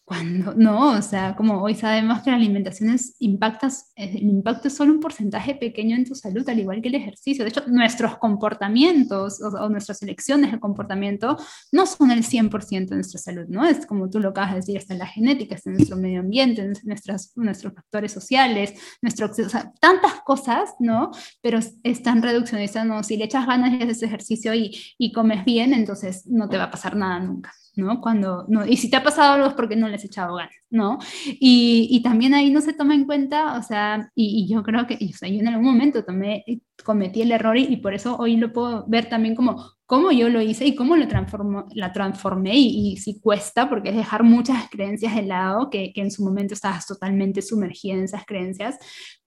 [0.05, 4.75] cuando no, o sea, como hoy sabemos que la alimentación es, impactas, el impacto es
[4.75, 7.43] solo un porcentaje pequeño en tu salud, al igual que el ejercicio.
[7.43, 11.37] De hecho, nuestros comportamientos o, nuestras elecciones de comportamiento
[11.71, 13.65] no son el 100% de nuestra salud, ¿no?
[13.65, 16.19] Es como tú lo acabas de decir, está en la genética, está en nuestro medio
[16.19, 21.09] ambiente, en nuestras, nuestros factores sociales, nuestro, o sea, tantas cosas, ¿no?
[21.41, 23.01] Pero están reduccionistas, ¿no?
[23.01, 26.65] Si le echas ganas y haces ejercicio y, y comes bien, entonces no te va
[26.65, 27.51] a pasar nada nunca.
[27.75, 28.01] ¿No?
[28.01, 30.55] Cuando, no, y si te ha pasado algo es porque no les he echado ganas,
[30.69, 30.99] ¿no?
[31.25, 34.95] Y, y también ahí no se toma en cuenta, o sea, y, yo creo que,
[34.95, 36.43] o sea, yo en algún momento tomé,
[36.83, 40.41] cometí el error y, por eso hoy lo puedo ver también como cómo yo lo
[40.41, 44.69] hice y cómo lo transformo, la transformé y, y si cuesta, porque es dejar muchas
[44.69, 48.77] creencias de lado, que, que en su momento estabas totalmente sumergida en esas creencias,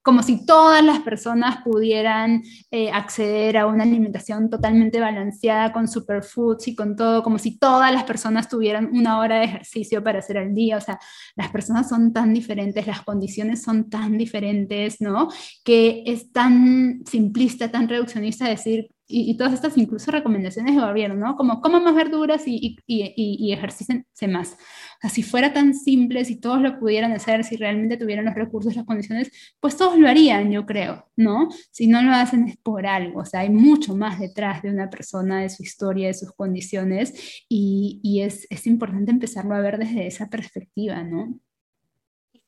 [0.08, 6.68] como si todas las personas pudieran eh, acceder a una alimentación totalmente balanceada con superfoods
[6.68, 10.38] y con todo, como si todas las personas tuvieran una hora de ejercicio para hacer
[10.38, 10.78] al día.
[10.78, 10.98] O sea,
[11.36, 15.28] las personas son tan diferentes, las condiciones son tan diferentes, ¿no?
[15.62, 17.04] Que es tan
[17.38, 21.36] simplista, tan reduccionista decir y, todas estas incluso recomendaciones de gobierno, ¿no?
[21.36, 24.52] Como coman más verduras y, y, y, ejercícense más.
[24.52, 28.34] O sea, si fuera tan simple, si todos lo pudieran hacer, si realmente tuvieran los
[28.34, 31.48] recursos, las condiciones, pues todos lo harían, yo creo, ¿no?
[31.70, 34.90] Si no lo hacen es por algo, o sea, hay mucho más detrás de una
[34.90, 37.14] persona, de su historia, de sus condiciones,
[37.48, 41.38] y, es, es importante empezarlo a ver desde esa perspectiva, ¿no?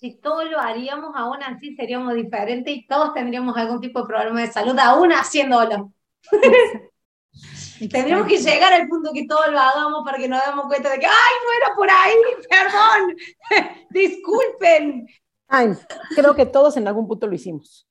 [0.00, 4.40] Si todos lo haríamos, aún así seríamos diferentes y todos tendríamos algún tipo de problema
[4.40, 5.92] de salud, aún haciéndolo.
[7.90, 10.98] Tendríamos que llegar al punto que todos lo hagamos para que nos demos cuenta de
[10.98, 12.14] que, ay, no era por ahí,
[12.48, 13.16] perdón,
[13.90, 15.06] disculpen.
[15.48, 15.72] Ay,
[16.14, 17.86] creo que todos en algún punto lo hicimos.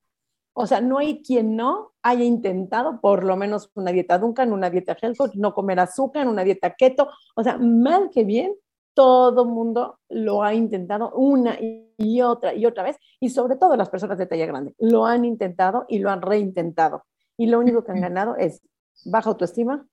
[0.53, 4.69] O sea, no hay quien no haya intentado por lo menos una dieta Duncan, una
[4.69, 7.07] dieta health no comer azúcar, una dieta keto.
[7.35, 8.53] O sea, mal que bien,
[8.93, 11.88] todo mundo lo ha intentado una y
[12.21, 12.97] otra y otra vez.
[13.19, 17.03] Y sobre todo las personas de talla grande, lo han intentado y lo han reintentado
[17.39, 18.61] y lo único que han ganado es
[19.05, 19.87] baja autoestima,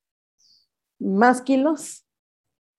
[0.98, 2.04] más kilos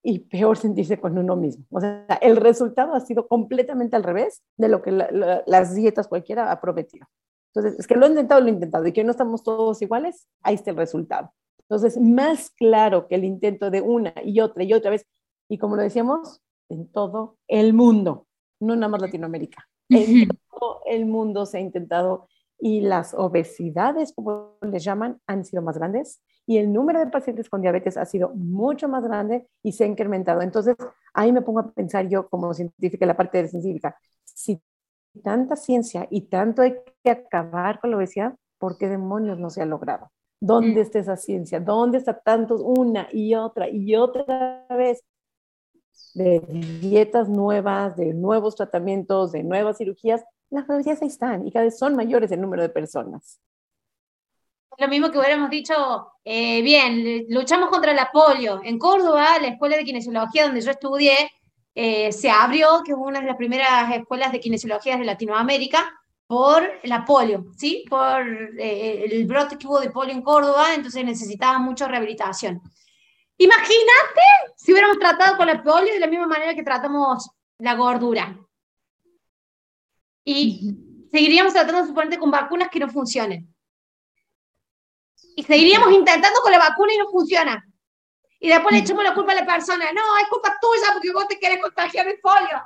[0.03, 1.65] y peor sentirse con uno mismo.
[1.71, 6.51] O sea, el resultado ha sido completamente al revés de lo que las dietas cualquiera
[6.51, 7.07] ha prometido.
[7.53, 10.27] Entonces, es que lo he intentado, lo he intentado y que no estamos todos iguales,
[10.43, 11.33] ahí está el resultado.
[11.61, 15.05] Entonces, más claro que el intento de una y otra y otra vez,
[15.49, 18.26] y como lo decíamos, en todo el mundo,
[18.59, 22.27] no nada más Latinoamérica, en todo el mundo se ha intentado
[22.59, 27.49] y las obesidades, como les llaman, han sido más grandes y el número de pacientes
[27.49, 30.41] con diabetes ha sido mucho más grande y se ha incrementado.
[30.41, 30.75] Entonces,
[31.13, 34.61] ahí me pongo a pensar yo como científica, la parte de científica, si
[35.23, 39.61] tanta ciencia y tanto hay que acabar con la obesidad, ¿por qué demonios no se
[39.61, 40.09] ha logrado?
[40.39, 40.83] ¿Dónde mm.
[40.83, 41.59] está esa ciencia?
[41.59, 45.03] ¿Dónde está tantos una y otra y otra vez
[46.13, 46.39] de
[46.81, 51.77] dietas nuevas, de nuevos tratamientos, de nuevas cirugías las mayorías ahí están y cada vez
[51.77, 53.39] son mayores el número de personas.
[54.77, 55.73] Lo mismo que hubiéramos dicho,
[56.23, 58.61] eh, bien, luchamos contra el polio.
[58.63, 61.31] En Córdoba, la escuela de kinesiología donde yo estudié,
[61.73, 65.91] eh, se abrió, que es una de las primeras escuelas de kinesiología de Latinoamérica,
[66.27, 67.85] por la polio, ¿sí?
[67.89, 68.21] Por
[68.59, 72.61] eh, el brote que hubo de polio en Córdoba, entonces necesitaba mucha rehabilitación.
[73.37, 74.21] Imagínate
[74.55, 78.37] si hubiéramos tratado con la polio de la misma manera que tratamos la gordura
[80.23, 80.75] y
[81.09, 83.47] seguiríamos tratando suponente con vacunas que no funcionen.
[85.37, 87.65] Y seguiríamos intentando con la vacuna y no funciona.
[88.39, 89.85] Y después le echamos la culpa a la persona.
[89.93, 92.61] No, es culpa tuya porque vos te querés contagiar el polio.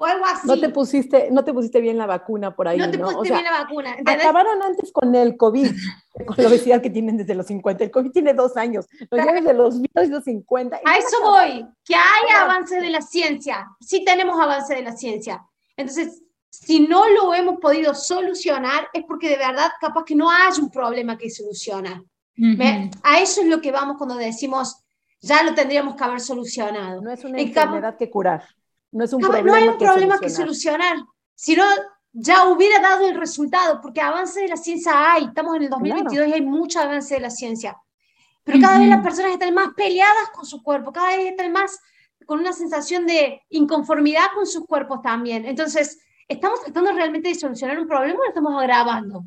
[0.00, 0.46] O algo así.
[0.46, 2.78] No te pusiste, no te pusiste bien la vacuna por ahí.
[2.78, 3.96] No te pusiste bien la vacuna.
[4.06, 5.66] Acabaron antes con el COVID,
[6.26, 7.84] con la obesidad que tienen desde los 50.
[7.84, 8.86] El COVID tiene dos años.
[9.10, 10.80] Lo llevan desde los 1950.
[10.84, 13.66] A eso voy, que hay avance de la ciencia.
[13.80, 15.44] Sí tenemos avance de la ciencia.
[15.76, 20.52] Entonces, si no lo hemos podido solucionar es porque de verdad capaz que no hay
[20.60, 22.02] un problema que solucionar.
[23.02, 24.84] A eso es lo que vamos cuando decimos,
[25.20, 27.00] ya lo tendríamos que haber solucionado.
[27.02, 28.44] No es una enfermedad que curar,
[28.92, 30.96] no es un problema, no hay un problema que solucionar,
[31.34, 31.64] sino
[32.12, 36.28] ya hubiera dado el resultado, porque avance de la ciencia hay, estamos en el 2022
[36.28, 37.76] y hay mucho avance de la ciencia.
[38.44, 41.78] Pero cada vez las personas están más peleadas con su cuerpo, cada vez están más
[42.24, 45.44] con una sensación de inconformidad con sus cuerpos también.
[45.44, 49.24] Entonces, ¿estamos tratando realmente de solucionar un problema o lo estamos agravando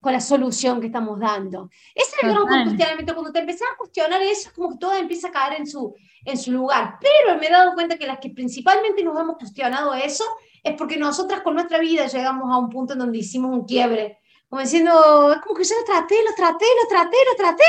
[0.00, 1.70] con la solución que estamos dando?
[1.94, 3.14] Ese es el gran cuestionamiento.
[3.14, 5.94] Cuando te empezás a cuestionar eso, es como que todo empieza a caer en su,
[6.24, 6.98] en su lugar.
[7.00, 10.24] Pero me he dado cuenta que las que principalmente nos hemos cuestionado eso
[10.62, 14.18] es porque nosotras con nuestra vida llegamos a un punto en donde hicimos un quiebre.
[14.48, 17.64] Como diciendo, es como que yo lo traté, lo traté, lo traté, lo traté.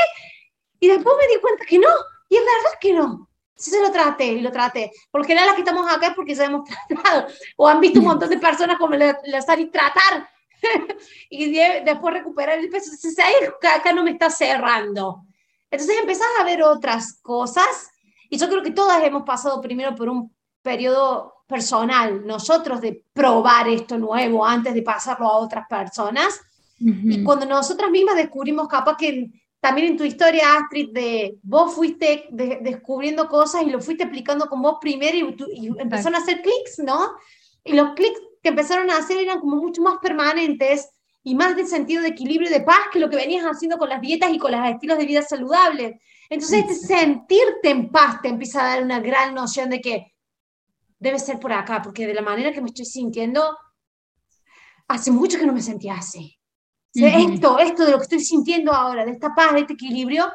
[0.80, 1.88] Y después me di cuenta que no.
[2.28, 3.28] Y es verdad que no.
[3.54, 4.90] Sí se lo traté y lo traté.
[5.10, 7.28] Por lo general las que estamos acá es porque se hemos tratado.
[7.56, 9.16] O han visto un montón de personas como la,
[9.58, 10.28] y tratar.
[11.30, 11.52] y
[11.84, 12.90] después recuperar el peso.
[12.92, 13.34] Entonces ahí
[13.74, 15.24] acá no me está cerrando.
[15.70, 17.90] Entonces empezás a ver otras cosas.
[18.28, 23.68] Y yo creo que todas hemos pasado primero por un periodo personal, nosotros de probar
[23.68, 26.40] esto nuevo antes de pasarlo a otras personas.
[26.84, 32.26] Y cuando nosotras mismas descubrimos capaz que también en tu historia, Astrid, de vos fuiste
[32.32, 37.12] descubriendo cosas y lo fuiste aplicando con vos primero y, empezaron a hacer clics, ¿no?
[37.62, 40.90] Y los clics que empezaron a hacer eran como mucho más permanentes
[41.22, 43.88] y más de sentido de equilibrio y de paz que lo que venías haciendo con
[43.88, 46.00] las dietas y con los estilos de vida saludables.
[46.28, 50.14] Entonces, este sentirte en paz te empieza a dar una gran noción de que
[50.98, 53.56] debe ser por acá, porque de la manera que me estoy sintiendo,
[54.88, 56.38] hace mucho que no me sentía así.
[56.94, 60.30] Esto, esto de lo que estoy sintiendo ahora, de esta paz, de este equilibrio,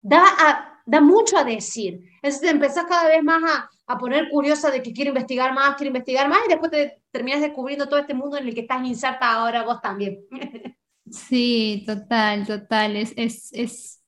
[0.00, 2.00] da, da mucho a decir.
[2.16, 5.74] Entonces te empezás cada vez más a, a poner curiosa de que quiero investigar más,
[5.76, 8.86] quiero investigar más, y después te terminas descubriendo todo este mundo en el que estás
[8.86, 10.20] inserta ahora vos también.
[11.10, 12.96] Sí, total, total.
[12.96, 14.02] Es, es, es,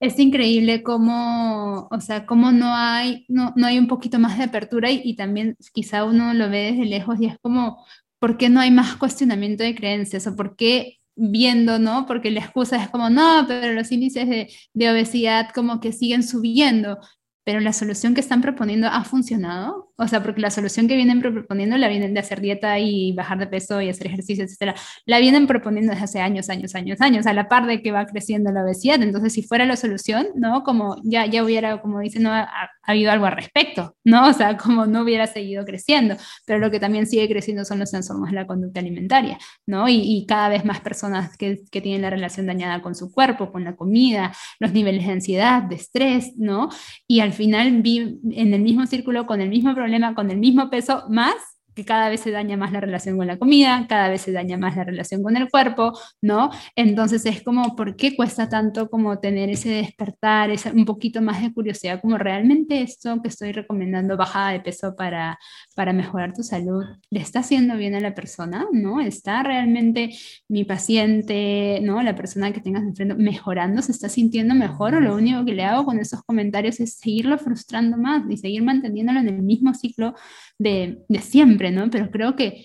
[0.00, 4.44] es increíble cómo, o sea, cómo no hay, no, no hay un poquito más de
[4.44, 7.86] apertura y, y, también quizá uno lo ve desde lejos y es como,
[8.18, 10.26] ¿por qué no hay más cuestionamiento de creencias?
[10.26, 12.06] ¿O por qué viendo, ¿no?
[12.06, 16.22] Porque la excusa es como, no, pero los índices de, de obesidad como que siguen
[16.22, 16.98] subiendo
[17.46, 19.85] pero la solución que están proponiendo ha funcionado.
[19.98, 23.38] O sea, porque la solución que vienen proponiendo la vienen de hacer dieta y bajar
[23.38, 24.74] de peso y hacer ejercicio, etcétera.
[25.06, 28.04] La vienen proponiendo desde hace años, años, años, años, a la par de que va
[28.04, 29.00] creciendo la obesidad.
[29.02, 30.64] Entonces, si fuera la solución, ¿no?
[30.64, 34.28] Como ya, ya hubiera, como dicen, no ha, habido algo al respecto, ¿no?
[34.28, 36.16] O sea, como no hubiera seguido creciendo.
[36.46, 39.88] Pero lo que también sigue creciendo son los trastornos de la conducta alimentaria, ¿no?
[39.88, 43.50] Y, y cada vez más personas que, que tienen la relación dañada con su cuerpo,
[43.50, 46.68] con la comida, los niveles de ansiedad, de estrés, ¿no?
[47.08, 51.04] Y al final en el mismo círculo, con el mismo problema, con el mismo peso,
[51.08, 51.34] más
[51.76, 54.56] que cada vez se daña más la relación con la comida, cada vez se daña
[54.56, 56.50] más la relación con el cuerpo, ¿no?
[56.74, 61.42] Entonces es como, ¿por qué cuesta tanto como tener ese despertar, ese, un poquito más
[61.42, 65.38] de curiosidad, como realmente esto que estoy recomendando, bajada de peso para,
[65.76, 69.02] para mejorar tu salud, le está haciendo bien a la persona, ¿no?
[69.02, 70.16] ¿Está realmente
[70.48, 72.02] mi paciente, ¿no?
[72.02, 75.64] La persona que tengas enfrente mejorando, se está sintiendo mejor o lo único que le
[75.64, 80.14] hago con esos comentarios es seguirlo frustrando más y seguir manteniéndolo en el mismo ciclo
[80.58, 81.70] de, de siempre?
[81.70, 81.90] ¿no?
[81.90, 82.64] Pero creo que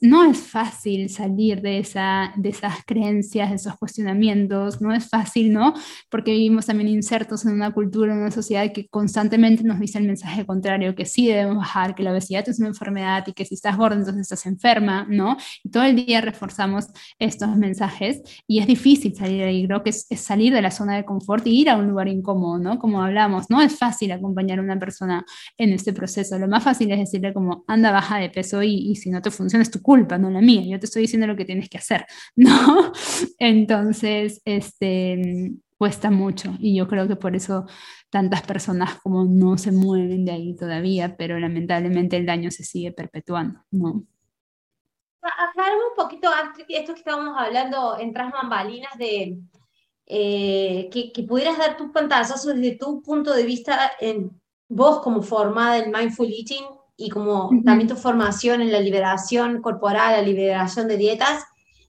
[0.00, 5.52] no es fácil salir de, esa, de esas creencias, de esos cuestionamientos, no es fácil,
[5.52, 5.74] ¿no?
[6.10, 10.06] Porque vivimos también insertos en una cultura, en una sociedad que constantemente nos dice el
[10.06, 13.54] mensaje contrario, que sí debemos bajar, que la obesidad es una enfermedad y que si
[13.54, 15.36] estás gordo entonces estás enferma, ¿no?
[15.62, 16.86] Y todo el día reforzamos
[17.20, 20.96] estos mensajes y es difícil salir de ahí, creo que es, salir de la zona
[20.96, 22.78] de confort y ir a un lugar incómodo, ¿no?
[22.80, 25.24] Como hablamos, no es fácil acompañar a una persona
[25.56, 28.96] en este proceso, lo más fácil es decirle como anda baja de peso y, y
[28.96, 30.62] si no te funciona, es tu culpa, no la mía.
[30.66, 32.92] Yo te estoy diciendo lo que tienes que hacer, ¿no?
[33.38, 37.66] Entonces, este, cuesta mucho y yo creo que por eso
[38.08, 42.92] tantas personas como no se mueven de ahí todavía, pero lamentablemente el daño se sigue
[42.92, 44.04] perpetuando, ¿no?
[45.22, 46.30] Un poquito
[46.68, 49.38] esto que estábamos hablando en tras bambalinas de
[50.06, 55.22] eh, que, que, pudieras dar tus pantallazos desde tu punto de vista en vos como
[55.22, 56.64] formada en Mindful Eating
[57.04, 61.44] y como también tu formación en la liberación corporal, la liberación de dietas,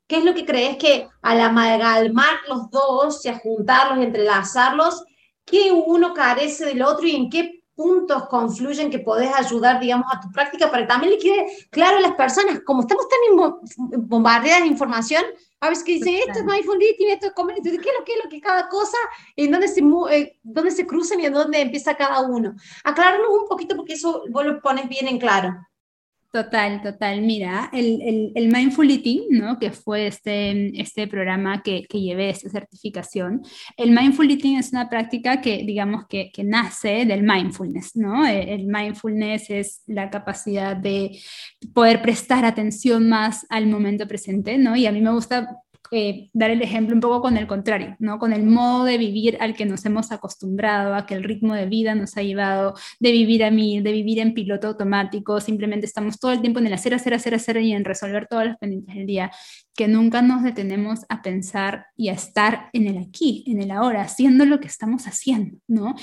[0.07, 5.03] ¿qué es lo que crees que al amalgamar los dos y a juntarlos y entrelazarlos,
[5.45, 10.20] qué uno carece del otro y en qué puntos confluyen que podés ayudar, digamos, a
[10.20, 14.64] tu práctica para que también le quede claro a las personas, como estamos tan bombardeadas
[14.64, 15.24] de información,
[15.64, 18.11] a veces que dicen, esto es mindful eating, esto es comer, ¿qué es lo que
[18.11, 18.97] es lo que cada cosa,
[19.38, 22.53] en dónde se, eh, dónde se cruzan y en dónde empieza cada uno?
[22.84, 25.55] Aclararnos un poquito porque eso vos lo pones bien en claro.
[26.34, 27.21] Total, total.
[27.21, 29.59] Mira, el, el, el, Mindful Eating, ¿no?
[29.59, 33.43] que fue este, este programa que, que, llevé esta certificación,
[33.77, 37.95] el Mindful Eating es una práctica que, digamos, que, que nace del mindfulness.
[37.95, 38.25] ¿no?
[38.25, 41.19] E, el mindfulness es la capacidad de
[41.71, 44.75] poder prestar atención más al momento presente, ¿no?
[44.75, 48.19] y a mí me gusta eh, dar el ejemplo un poco con el contrario, ¿no?
[48.19, 51.65] Con el modo de vivir al que nos hemos acostumbrado, a que el ritmo de
[51.65, 56.19] vida nos ha llevado de vivir a mil, de vivir en piloto automático, simplemente estamos
[56.19, 58.95] todo el tiempo en el hacer, hacer, hacer, hacer y en resolver todas las pendientes
[58.95, 59.31] del día,
[59.75, 64.03] que nunca nos detenemos a pensar y a estar en el aquí, en el ahora,
[64.03, 65.95] haciendo lo que estamos haciendo, ¿no?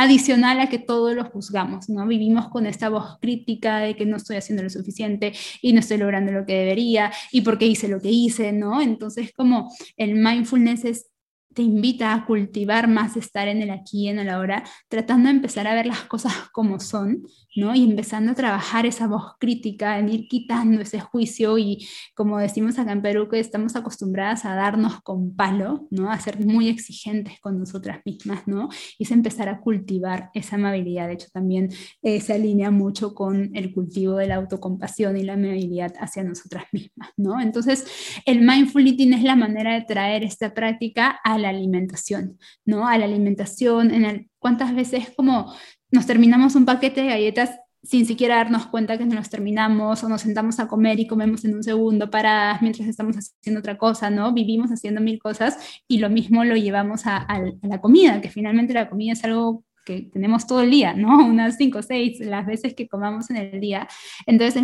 [0.00, 2.06] Adicional a que todos lo juzgamos, ¿no?
[2.06, 5.98] Vivimos con esta voz crítica de que no estoy haciendo lo suficiente y no estoy
[5.98, 8.80] logrando lo que debería y por qué hice lo que hice, ¿no?
[8.80, 11.10] Entonces, como el mindfulness es
[11.54, 15.36] te invita a cultivar más estar en el aquí y en el ahora, tratando de
[15.36, 17.24] empezar a ver las cosas como son,
[17.56, 17.74] ¿no?
[17.74, 22.78] Y empezando a trabajar esa voz crítica, en ir quitando ese juicio y como decimos
[22.78, 26.10] acá en Perú, que estamos acostumbradas a darnos con palo, ¿no?
[26.10, 28.68] A ser muy exigentes con nosotras mismas, ¿no?
[28.98, 31.08] Y es empezar a cultivar esa amabilidad.
[31.08, 31.70] De hecho, también
[32.02, 36.64] eh, se alinea mucho con el cultivo de la autocompasión y la amabilidad hacia nosotras
[36.72, 37.40] mismas, ¿no?
[37.40, 37.86] Entonces,
[38.26, 42.88] el mindful eating es la manera de traer esta práctica a la alimentación, ¿no?
[42.88, 45.54] A la alimentación, en el, cuántas veces como
[45.90, 50.22] nos terminamos un paquete de galletas sin siquiera darnos cuenta que nos terminamos o nos
[50.22, 54.32] sentamos a comer y comemos en un segundo para mientras estamos haciendo otra cosa, ¿no?
[54.32, 57.26] Vivimos haciendo mil cosas y lo mismo lo llevamos a,
[57.62, 61.16] la comida, que finalmente la comida es algo que tenemos todo el día, ¿no?
[61.26, 63.88] Unas cinco o seis las veces que comamos en el día.
[64.26, 64.62] Entonces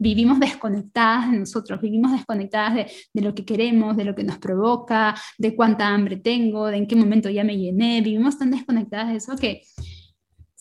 [0.00, 4.38] vivimos desconectadas de nosotros, vivimos desconectadas de, de, lo que queremos, de lo que nos
[4.38, 9.08] provoca, de cuánta hambre tengo, de en qué momento ya me llené, vivimos tan desconectadas
[9.10, 9.62] de eso que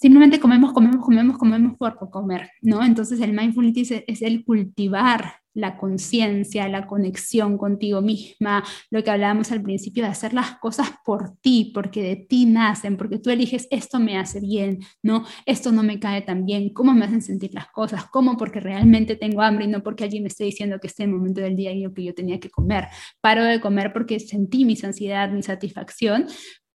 [0.02, 2.84] simplemente comemos, comemos, comemos, comemos por comer, ¿no?
[2.84, 9.52] Entonces el mindfulness es, el cultivar la conciencia, la conexión contigo misma, lo que hablábamos
[9.52, 13.68] al principio de hacer las cosas por ti, porque de ti nacen, porque tú eliges
[13.72, 15.26] esto me hace bien, ¿no?
[15.46, 19.16] Esto no me cae tan bien, cómo me hacen sentir las cosas, cómo porque realmente
[19.16, 21.84] tengo hambre y no porque alguien me esté diciendo que este momento del día y
[21.84, 22.88] yo que yo tenía que comer.
[23.22, 26.28] Paro de comer porque sentí mi ansiedad, mi satisfacción,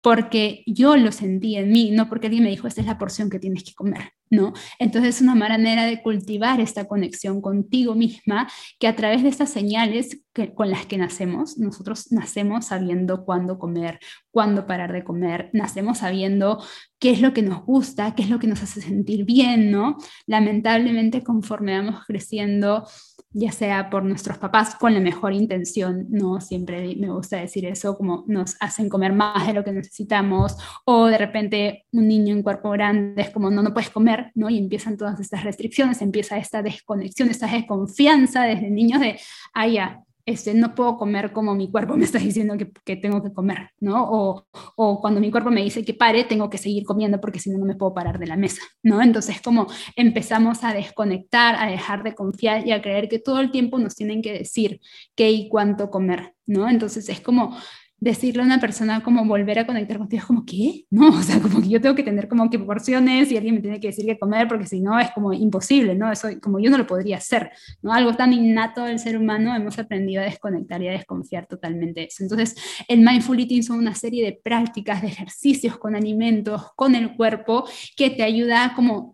[0.04, 3.30] porque yo lo sentí en mí, no porque alguien me dijo, esta es la porción
[3.30, 4.52] que tienes que comer, ¿no?
[4.78, 8.46] Entonces es una manera de cultivar esta conexión contigo misma,
[8.78, 13.58] que a través de estas señales que, con las que nacemos, nosotros nacemos sabiendo cuándo
[13.58, 13.98] comer,
[14.30, 16.62] cuándo parar de comer, nacemos sabiendo
[16.98, 19.96] qué es lo que nos gusta, qué es lo que nos hace sentir bien, ¿no?
[20.26, 22.86] Lamentablemente conforme vamos creciendo,
[23.34, 27.96] ya sea por nuestros papás con la mejor intención, no siempre me gusta decir eso,
[27.96, 32.42] como nos hacen comer más de lo que necesitamos, o de repente un niño en
[32.42, 34.48] cuerpo grande es como, no, no puedes comer, ¿no?
[34.48, 39.18] Y empiezan todas estas restricciones, empieza esta desconexión, esta desconfianza desde niños de,
[39.52, 43.32] ah, ya, este, no puedo comer como mi cuerpo me está diciendo que, tengo que
[43.32, 44.04] comer, ¿no?
[44.10, 44.46] O,
[44.76, 47.58] o, cuando mi cuerpo me dice que pare, tengo que seguir comiendo porque si no,
[47.58, 49.02] no me puedo parar de la mesa, ¿no?
[49.02, 49.66] Entonces, como
[49.96, 53.94] empezamos a desconectar, a dejar de confiar y a creer que todo el tiempo nos
[53.94, 54.80] tienen que decir
[55.14, 56.68] qué y cuánto comer, ¿no?
[56.68, 57.56] Entonces, es como
[58.04, 60.84] decirle a una persona como volver a conectar contigo es como, ¿qué?
[60.90, 63.62] No, o sea, como que yo tengo que tener como que porciones y alguien me
[63.62, 66.12] tiene que decir qué comer porque si no es como imposible, ¿no?
[66.12, 67.50] Eso como yo no lo podría hacer,
[67.80, 67.94] ¿no?
[67.94, 72.06] Algo tan innato del ser humano hemos aprendido a desconectar y a desconfiar totalmente de
[72.08, 72.22] eso.
[72.22, 72.54] Entonces,
[72.88, 77.64] el mindful eating son una serie de prácticas, de ejercicios con alimentos, con el cuerpo,
[77.96, 79.13] que te ayuda como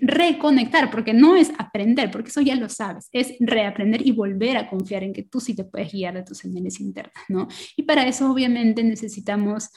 [0.00, 4.68] reconectar, porque no es aprender, porque eso ya lo sabes, es reaprender y volver a
[4.68, 7.48] confiar en que tú sí te puedes guiar de tus señales internas, ¿no?
[7.76, 9.70] Y para eso obviamente necesitamos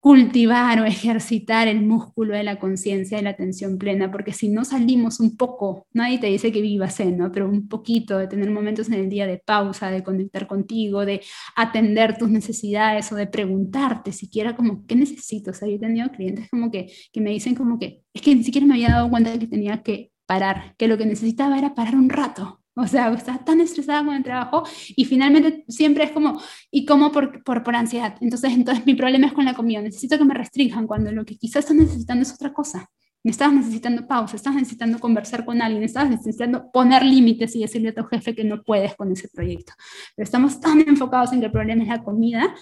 [0.00, 4.64] cultivar o ejercitar el músculo de la conciencia y la atención plena, porque si no
[4.64, 7.30] salimos un poco, nadie te dice que vivas en.
[7.32, 11.20] Pero un poquito de tener momentos en el día de pausa, de conectar contigo, de
[11.54, 15.50] atender tus necesidades o de preguntarte siquiera como, ¿qué necesito?
[15.50, 18.42] O sea, yo tenido clientes como que, que me dicen como que, es que ni
[18.42, 21.74] siquiera me había dado cuenta de que tenía que parar, que lo que necesitaba era
[21.74, 24.64] parar un rato, o sea, estás tan estresada con el trabajo
[24.96, 28.16] y finalmente siempre es como, ¿y cómo por, por, por, ansiedad?
[28.20, 29.80] Entonces, entonces mi problema es con la comida.
[29.82, 32.88] Necesito que me restrinjan cuando lo que quizás estás necesitando es otra cosa.
[33.22, 37.94] Estás necesitando pausa, estás necesitando conversar con alguien, estás necesitando poner límites y decirle a
[37.94, 39.74] tu jefe que no puedes con ese proyecto.
[40.16, 42.54] Pero estamos tan enfocados en que el problema es la comida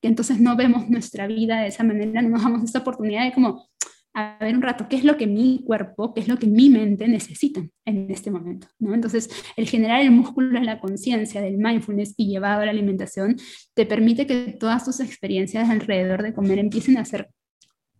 [0.00, 3.32] que entonces no vemos nuestra vida de esa manera, no nos damos esta oportunidad de
[3.32, 3.68] como,
[4.16, 6.70] a ver un rato qué es lo que mi cuerpo, qué es lo que mi
[6.70, 8.66] mente necesitan en este momento.
[8.78, 8.94] ¿no?
[8.94, 13.36] Entonces, el generar el músculo de la conciencia, del mindfulness y llevado a la alimentación,
[13.74, 17.28] te permite que todas tus experiencias alrededor de comer empiecen a ser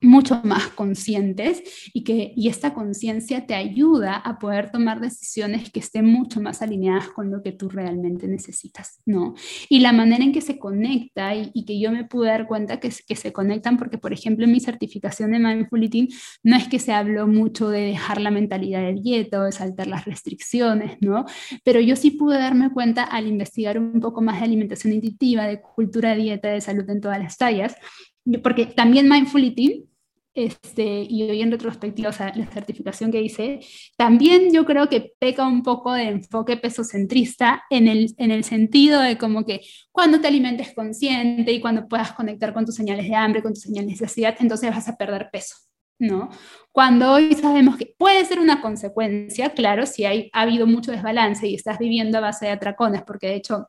[0.01, 5.81] mucho más conscientes y que y esta conciencia te ayuda a poder tomar decisiones que
[5.81, 9.35] estén mucho más alineadas con lo que tú realmente necesitas, ¿no?
[9.69, 12.93] Y la manera en que se conecta y, que yo me pude dar cuenta que,
[13.07, 16.09] que se conectan porque, por ejemplo, en mi certificación de Mindful Eating
[16.45, 19.89] no es que se habló mucho de dejar la mentalidad del dieta o de saltar
[19.89, 21.25] las restricciones, ¿no?
[21.65, 25.61] Pero yo sí pude darme cuenta al investigar un poco más de alimentación intuitiva, de
[25.61, 27.77] cultura de dieta, de salud en todas las tallas,
[28.43, 29.85] porque también Mindful Eating,
[30.37, 33.61] este, y hoy en retrospectiva, o sea, la certificación que hice,
[33.97, 39.01] también yo creo que peca un poco de enfoque pesocentrista en el, en el sentido
[39.01, 43.15] de como que cuando te alimentes consciente y cuando puedas conectar con tus señales de
[43.15, 45.57] hambre, con tus señales de ansiedad, entonces vas a perder peso.
[45.99, 46.29] ¿no?
[46.73, 51.47] Cuando hoy sabemos que puede ser una consecuencia, claro, si hay, ha habido mucho desbalance
[51.49, 53.69] y estás viviendo a base de atracones, porque de hecho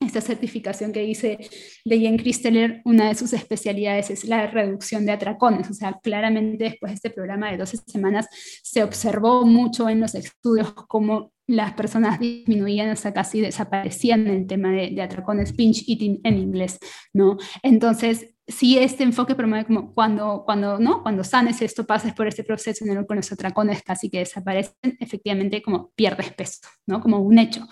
[0.00, 1.38] esta certificación que dice
[1.84, 5.68] de Jen Christeler, una de sus especialidades es la reducción de atracones.
[5.70, 8.26] O sea, claramente después de este programa de 12 semanas
[8.62, 14.70] se observó mucho en los estudios cómo las personas disminuían hasta casi desaparecían el tema
[14.70, 16.78] de, de atracones, pinch eating en inglés,
[17.12, 17.36] ¿no?
[17.62, 21.02] Entonces, si este enfoque promueve como cuando, cuando, ¿no?
[21.02, 25.62] cuando sanes esto, pases por este proceso el con los atracones casi que desaparecen, efectivamente
[25.62, 27.00] como pierdes peso, ¿no?
[27.00, 27.66] como un hecho.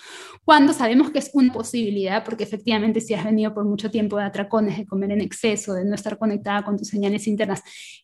[0.45, 4.24] Cuando sabemos que es una posibilidad, porque efectivamente si has venido por mucho tiempo de
[4.24, 7.62] atracones, de comer en exceso, de no estar conectada con tus señales internas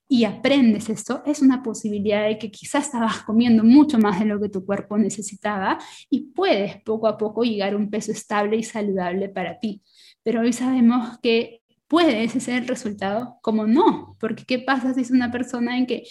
[0.08, 4.40] y aprendes esto, es una posibilidad de que quizás estabas comiendo mucho más de lo
[4.40, 5.78] que tu cuerpo necesitaba
[6.10, 9.82] y puedes poco a poco llegar a un peso estable y saludable para ti.
[10.22, 15.02] Pero hoy sabemos que puede ese ser el resultado, como no, porque ¿qué pasa si
[15.02, 16.04] es una persona en que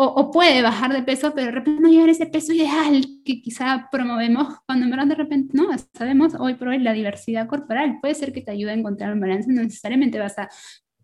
[0.00, 3.88] o, puede bajar de peso, pero de repente no llegar ese peso ideal que quizá
[3.90, 8.32] promovemos cuando en de repente no, sabemos hoy por hoy la diversidad corporal puede ser
[8.32, 10.48] que te ayude a encontrar un balance, no necesariamente vas a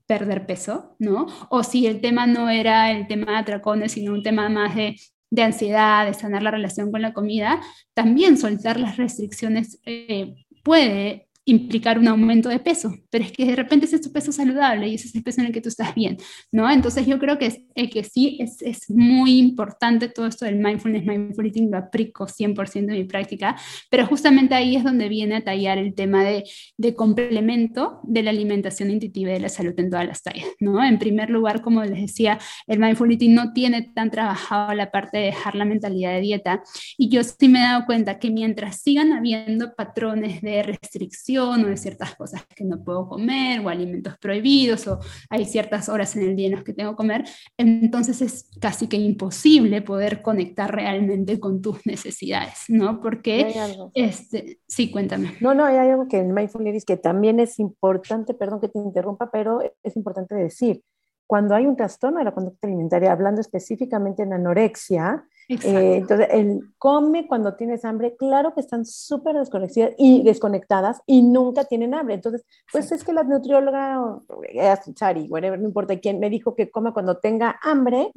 [0.07, 1.27] perder peso, ¿no?
[1.51, 4.95] O si el tema no era el tema de atracones, sino un tema más de,
[5.31, 7.61] de ansiedad, de sanar la relación con la comida,
[7.95, 13.55] también soltar las restricciones eh, puede implicar un aumento de peso, pero es que de
[13.55, 15.69] repente ese es tu peso saludable y ese es el peso en el que tú
[15.69, 16.17] estás bien,
[16.51, 16.71] ¿no?
[16.71, 21.05] Entonces yo creo que, eh, que sí es, es, muy importante todo esto del mindfulness,
[21.05, 23.57] mindful eating, lo aplico 100% en mi práctica,
[23.91, 26.45] pero justamente ahí es donde viene a tallar el tema de,
[26.77, 30.83] de complemento de la alimentación intuitiva y de la salud en todas las tallas, ¿no?
[30.83, 35.19] En primer lugar, como les decía, el mindful eating no tiene tan trabajado la parte
[35.19, 36.63] de dejar la mentalidad de dieta
[36.97, 41.57] y yo sí me he dado cuenta que mientras sigan habiendo patrones de restricción, o
[41.57, 46.23] de ciertas cosas que no puedo comer o alimentos prohibidos o hay ciertas horas en
[46.23, 47.25] el día en las que tengo que comer,
[47.57, 53.01] entonces es casi que imposible poder conectar realmente con tus necesidades, ¿no?
[53.01, 53.55] Porque,
[53.95, 55.35] este, sí, cuéntame.
[55.41, 59.31] No, no, hay algo que en Mindfulness que también es importante, perdón que te interrumpa,
[59.31, 60.83] pero es importante decir,
[61.27, 66.61] cuando hay un trastorno de la conducta alimentaria, hablando específicamente en anorexia, eh, entonces, el
[66.79, 72.15] come cuando tienes hambre, claro que están súper desconectadas y desconectadas y nunca tienen hambre.
[72.15, 74.19] Entonces, pues es que la nutrióloga,
[74.53, 78.11] eh, Sari, whatever, no importa quién, me dijo que come cuando tenga hambre,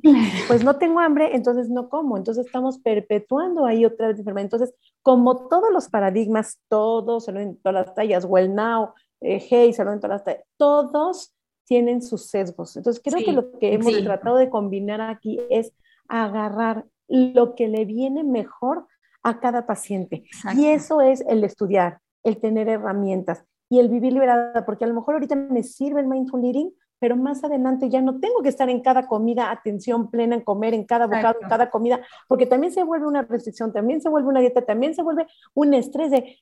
[0.48, 2.18] pues no tengo hambre, entonces no como.
[2.18, 4.46] Entonces estamos perpetuando ahí otra vez enfermedad.
[4.46, 10.00] Entonces, como todos los paradigmas, todos, en todas las tallas, well now, eh, hey, en
[10.00, 11.34] todas las tallas, todos
[11.66, 12.78] tienen sus sesgos.
[12.78, 15.74] Entonces, creo que lo que hemos tratado de combinar aquí es
[16.08, 18.88] agarrar lo que le viene mejor
[19.24, 20.26] a cada paciente.
[20.56, 24.94] Y eso es el estudiar, el tener herramientas y el vivir liberada, porque a lo
[24.94, 28.70] mejor ahorita me sirve el mindful eating, pero más adelante ya no tengo que estar
[28.70, 32.74] en cada comida, atención plena en comer, en cada bocado, en cada comida, porque también
[32.74, 36.38] se vuelve una restricción, también se vuelve una dieta, también se vuelve un estrés de,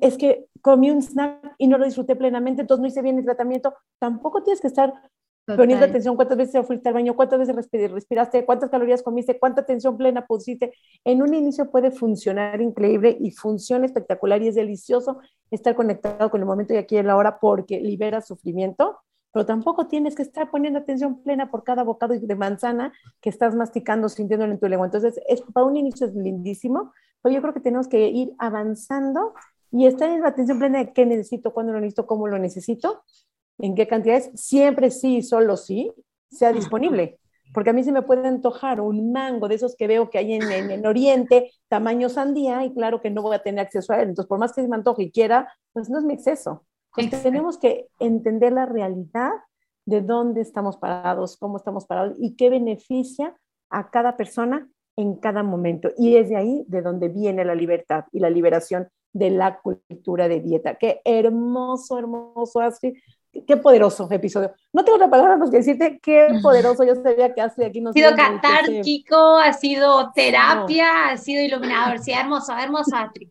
[0.00, 3.24] es que comí un snack y no lo disfruté plenamente, entonces no hice bien el
[3.24, 3.74] tratamiento.
[3.98, 4.94] Tampoco tienes que estar
[5.46, 7.54] poniendo atención cuántas veces fuiste al baño, cuántas veces
[7.92, 10.72] respiraste, cuántas calorías comiste, cuánta atención plena pusiste.
[11.04, 15.20] En un inicio puede funcionar increíble y funciona espectacular y es delicioso
[15.50, 18.98] estar conectado con el momento y aquí en la hora porque libera sufrimiento,
[19.32, 23.54] pero tampoco tienes que estar poniendo atención plena por cada bocado de manzana que estás
[23.54, 24.86] masticando, sintiéndolo en tu lengua.
[24.86, 26.92] Entonces, es, para un inicio es lindísimo,
[27.22, 29.34] pero yo creo que tenemos que ir avanzando
[29.70, 33.02] y estar en la atención plena de qué necesito, cuándo lo necesito, cómo lo necesito
[33.58, 35.92] en qué cantidades, siempre sí, solo sí,
[36.30, 37.18] sea disponible.
[37.54, 40.34] Porque a mí se me puede antojar un mango de esos que veo que hay
[40.34, 44.10] en, en, Oriente, tamaño sandía, y claro que no voy a tener acceso a él.
[44.10, 46.66] Entonces, por más que se me antoje y quiera, pues no es mi exceso.
[46.96, 49.30] Entonces, tenemos que entender la realidad
[49.86, 53.36] de dónde estamos parados, cómo estamos parados y qué beneficia
[53.70, 55.90] a cada persona en cada momento.
[55.96, 60.28] Y es de ahí de donde viene la libertad y la liberación de la cultura
[60.28, 60.74] de dieta.
[60.74, 62.96] Qué hermoso, hermoso, Astrid
[63.46, 64.52] qué poderoso episodio.
[64.72, 66.84] No tengo otra palabra más que decirte qué poderoso.
[66.84, 71.98] Yo sabía que Astrid aquí nos Ha sido catártico, ha sido terapia, ha sido iluminador.
[71.98, 73.28] Sí, hermoso, hermoso, Astrid.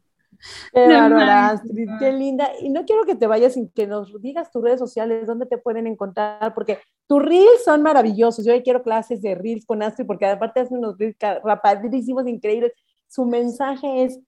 [0.71, 2.51] Qué bárbara, Astrid, qué linda.
[2.61, 5.57] Y no quiero que te vayas sin que nos digas tus redes sociales, dónde te
[5.57, 8.45] pueden encontrar, porque tus reels son maravillosos.
[8.45, 12.73] Yo hoy quiero clases de reels con Astrid, porque aparte hacen unos reels rapadísimos, increíbles.
[13.07, 14.19] Su mensaje es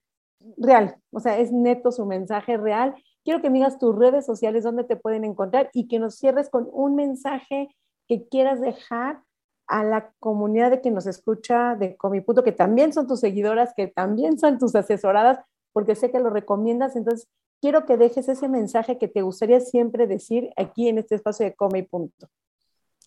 [0.58, 2.96] real, o sea, es neto su mensaje real
[3.28, 6.50] quiero que me digas tus redes sociales, dónde te pueden encontrar y que nos cierres
[6.50, 7.68] con un mensaje
[8.08, 9.22] que quieras dejar
[9.68, 13.88] a la comunidad de que nos escucha de Comiputo, que también son tus seguidoras, que
[13.88, 15.40] también son tus asesoradas,
[15.74, 16.96] porque sé que lo recomiendas.
[16.96, 17.28] Entonces,
[17.62, 21.54] quiero que dejes ese mensaje que te gustaría siempre decir aquí en este espacio de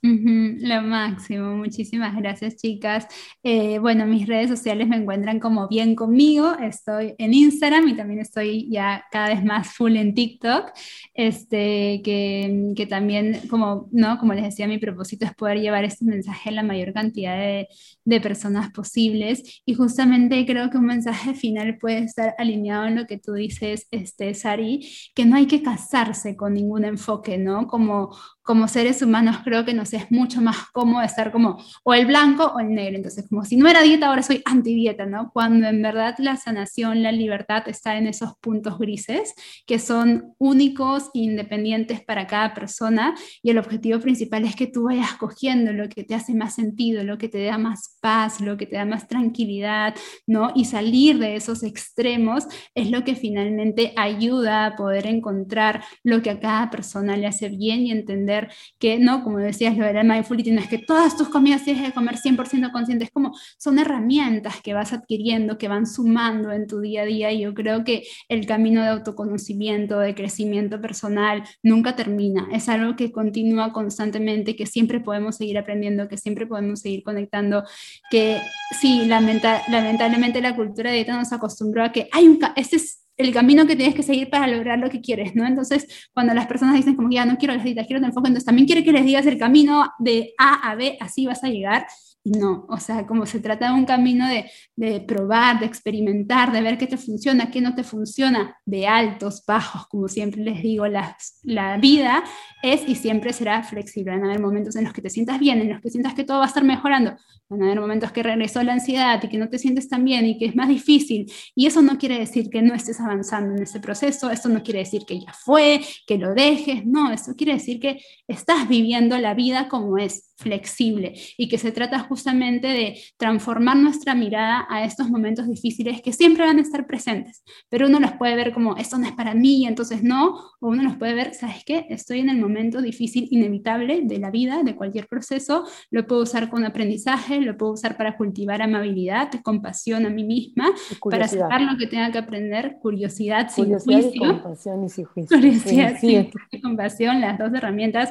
[0.02, 3.06] Lo máximo, muchísimas gracias chicas.
[3.42, 8.20] Eh, bueno, mis redes sociales me encuentran como bien conmigo, estoy en Instagram y también
[8.20, 10.70] estoy ya cada vez más full en TikTok,
[11.12, 14.16] este, que, que también como, ¿no?
[14.16, 17.68] como les decía, mi propósito es poder llevar este mensaje a la mayor cantidad de,
[18.04, 23.06] de personas posibles y justamente creo que un mensaje final puede estar alineado en lo
[23.06, 27.66] que tú dices, este, Sari, que no hay que casarse con ningún enfoque, ¿no?
[27.66, 28.16] Como
[28.50, 32.46] como seres humanos creo que nos es mucho más cómodo estar como o el blanco
[32.46, 32.96] o el negro.
[32.96, 35.30] Entonces, como si no era dieta, ahora soy anti-dieta, ¿no?
[35.32, 39.36] Cuando en verdad la sanación, la libertad está en esos puntos grises
[39.68, 44.86] que son únicos e independientes para cada persona y el objetivo principal es que tú
[44.86, 48.56] vayas cogiendo lo que te hace más sentido, lo que te da más paz, lo
[48.56, 49.94] que te da más tranquilidad,
[50.26, 50.50] ¿no?
[50.56, 56.30] Y salir de esos extremos es lo que finalmente ayuda a poder encontrar lo que
[56.30, 58.39] a cada persona le hace bien y entender
[58.78, 59.22] que, ¿no?
[59.22, 62.72] Como decías, lo del mindfulness, no es que todas tus comidas tienes que comer 100%
[62.72, 67.32] conscientes, como son herramientas que vas adquiriendo, que van sumando en tu día a día
[67.32, 72.96] y yo creo que el camino de autoconocimiento, de crecimiento personal, nunca termina, es algo
[72.96, 77.64] que continúa constantemente, que siempre podemos seguir aprendiendo, que siempre podemos seguir conectando,
[78.10, 78.40] que
[78.80, 83.32] sí, lamentablemente la cultura de dieta nos acostumbró a que hay un, este es el
[83.32, 85.46] camino que tienes que seguir para lograr lo que quieres, ¿no?
[85.46, 88.46] Entonces, cuando las personas dicen como, ya no quiero las dietas, quiero el enfoque, entonces
[88.46, 91.86] también quiere que les digas el camino de A a B, así vas a llegar,
[92.22, 96.60] no, o sea, como se trata de un camino de, de, probar, de experimentar, de
[96.60, 100.86] ver qué te funciona, qué no te funciona, de altos, bajos, como siempre les digo,
[100.86, 102.22] la, la vida
[102.62, 104.12] es y siempre será flexible.
[104.12, 106.24] Van a haber momentos en los que te sientas bien, en los que sientas que
[106.24, 107.16] todo va a estar mejorando.
[107.48, 110.26] Van a haber momentos que regresó la ansiedad y que no te sientes tan bien
[110.26, 111.32] y que es más difícil.
[111.54, 114.80] Y eso no quiere decir que no estés avanzando en ese proceso, eso no quiere
[114.80, 119.32] decir que ya fue, que lo dejes, no, eso quiere decir que estás viviendo la
[119.32, 125.08] vida como es, flexible y que se trata justamente de transformar nuestra mirada a estos
[125.08, 128.98] momentos difíciles que siempre van a estar presentes, pero uno los puede ver como, esto
[128.98, 131.86] no es para mí, entonces no, o uno los puede ver, ¿sabes qué?
[131.88, 136.50] Estoy en el momento difícil, inevitable de la vida, de cualquier proceso, lo puedo usar
[136.50, 140.70] con aprendizaje, lo puedo usar para cultivar amabilidad, compasión a mí misma,
[141.08, 144.10] para sacar lo que tenga que aprender, curiosidad, sin juicio.
[144.12, 145.36] Y compasión y sin juicio.
[145.36, 148.10] Curiosidad y compasión, las dos herramientas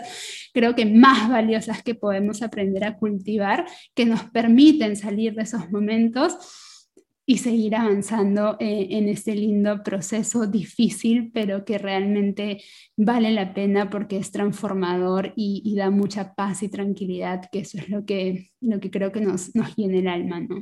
[0.54, 5.72] creo que más valiosas que podemos aprender a cultivar, que nos permiten salir de esos
[5.72, 6.38] momentos
[7.30, 12.64] y seguir avanzando eh, en este lindo proceso difícil, pero que realmente
[12.98, 17.88] vale la pena porque es transformador y, da mucha paz y tranquilidad, que eso es
[17.88, 20.56] lo que, lo que creo que nos, nos llena el alma, ¿no?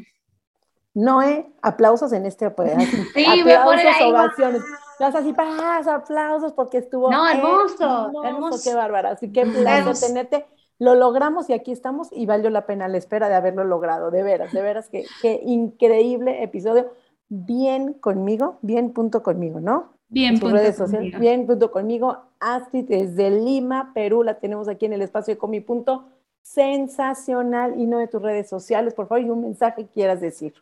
[0.93, 2.73] Noé, aplausos en este pues,
[3.15, 4.61] Sí, aplausos, ovaciones.
[4.99, 7.11] Las así, paz, aplausos, porque estuvo.
[7.11, 8.59] No, hermoso, hermoso.
[8.63, 9.11] Qué bárbara.
[9.11, 10.45] Así que placer tenerte.
[10.79, 14.11] Lo logramos y aquí estamos y valió la pena la espera de haberlo logrado.
[14.11, 16.91] De veras, de veras, qué, qué increíble episodio.
[17.29, 19.97] Bien conmigo, bien punto conmigo, ¿no?
[20.09, 21.19] Bien punto conmigo.
[21.19, 22.17] Bien punto conmigo.
[22.39, 26.05] Astrid desde Lima, Perú, la tenemos aquí en el espacio de Comi Punto.
[26.41, 30.53] Sensacional y no de tus redes sociales, por favor, y un mensaje que quieras decir.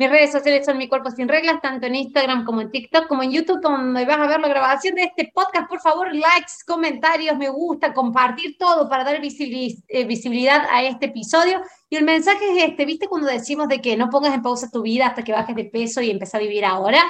[0.00, 3.22] Mis redes sociales son Mi Cuerpo Sin Reglas, tanto en Instagram como en TikTok, como
[3.22, 5.68] en YouTube, donde vas a ver la grabación de este podcast.
[5.68, 11.60] Por favor, likes, comentarios, me gusta, compartir todo para dar eh, visibilidad a este episodio.
[11.90, 14.80] Y el mensaje es este, ¿viste cuando decimos de que no pongas en pausa tu
[14.80, 17.02] vida hasta que bajes de peso y empieces a vivir ahora?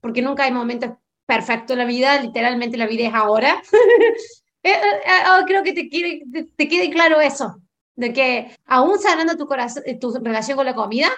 [0.00, 0.92] Porque nunca hay momentos
[1.26, 3.60] perfectos en la vida, literalmente la vida es ahora.
[4.64, 6.20] Eh, eh, oh, creo que te, quiere,
[6.56, 7.58] te, quede claro eso,
[7.94, 9.46] de que aún sanando tu,
[10.00, 11.08] tu relación con la comida,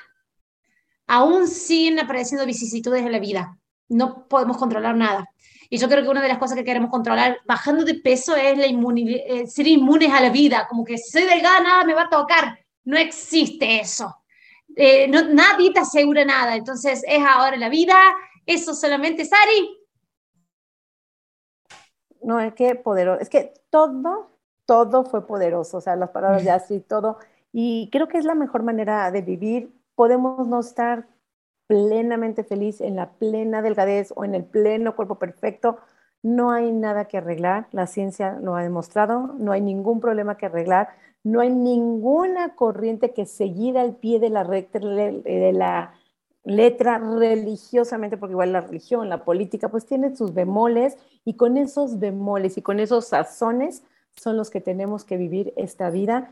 [1.10, 3.58] aún siguen apareciendo vicisitudes en la vida.
[3.88, 5.28] No podemos controlar nada.
[5.68, 8.56] Y yo creo que una de las cosas que queremos controlar bajando de peso es
[8.56, 12.02] la eh, ser inmunes a la vida, como que si soy delgada nada me va
[12.02, 12.60] a tocar.
[12.84, 14.14] No existe eso.
[14.76, 16.54] Eh, nadie te asegura nada.
[16.54, 17.96] Entonces es ahora la vida.
[18.46, 19.78] Eso solamente, Sari.
[22.22, 23.20] No, es que poderoso.
[23.20, 24.30] Es que todo,
[24.64, 25.78] todo fue poderoso.
[25.78, 27.18] O sea, las palabras de Así, todo.
[27.52, 31.06] Y creo que es la mejor manera de vivir podemos no estar
[31.66, 35.76] plenamente feliz en la plena delgadez o en el pleno cuerpo perfecto.
[36.22, 40.46] No hay nada que arreglar, la ciencia lo ha demostrado, no hay ningún problema que
[40.46, 40.88] arreglar,
[41.22, 45.92] no hay ninguna corriente que seguir al pie de la, de la
[46.44, 50.96] letra religiosamente, porque igual la religión, la política, pues tiene sus bemoles
[51.26, 53.82] y con esos bemoles y con esos sazones
[54.16, 56.30] son los que tenemos que vivir esta vida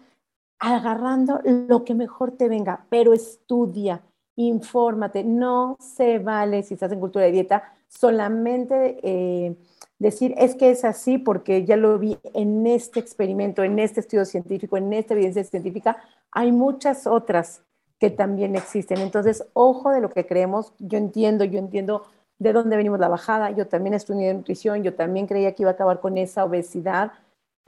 [0.58, 4.02] agarrando lo que mejor te venga, pero estudia,
[4.36, 9.56] infórmate, no se vale si estás en cultura de dieta solamente eh,
[9.98, 14.24] decir es que es así porque ya lo vi en este experimento, en este estudio
[14.24, 15.96] científico, en esta evidencia científica,
[16.30, 17.62] hay muchas otras
[17.98, 18.98] que también existen.
[18.98, 22.04] Entonces, ojo de lo que creemos, yo entiendo, yo entiendo
[22.38, 25.74] de dónde venimos la bajada, yo también estudié nutrición, yo también creía que iba a
[25.74, 27.12] acabar con esa obesidad,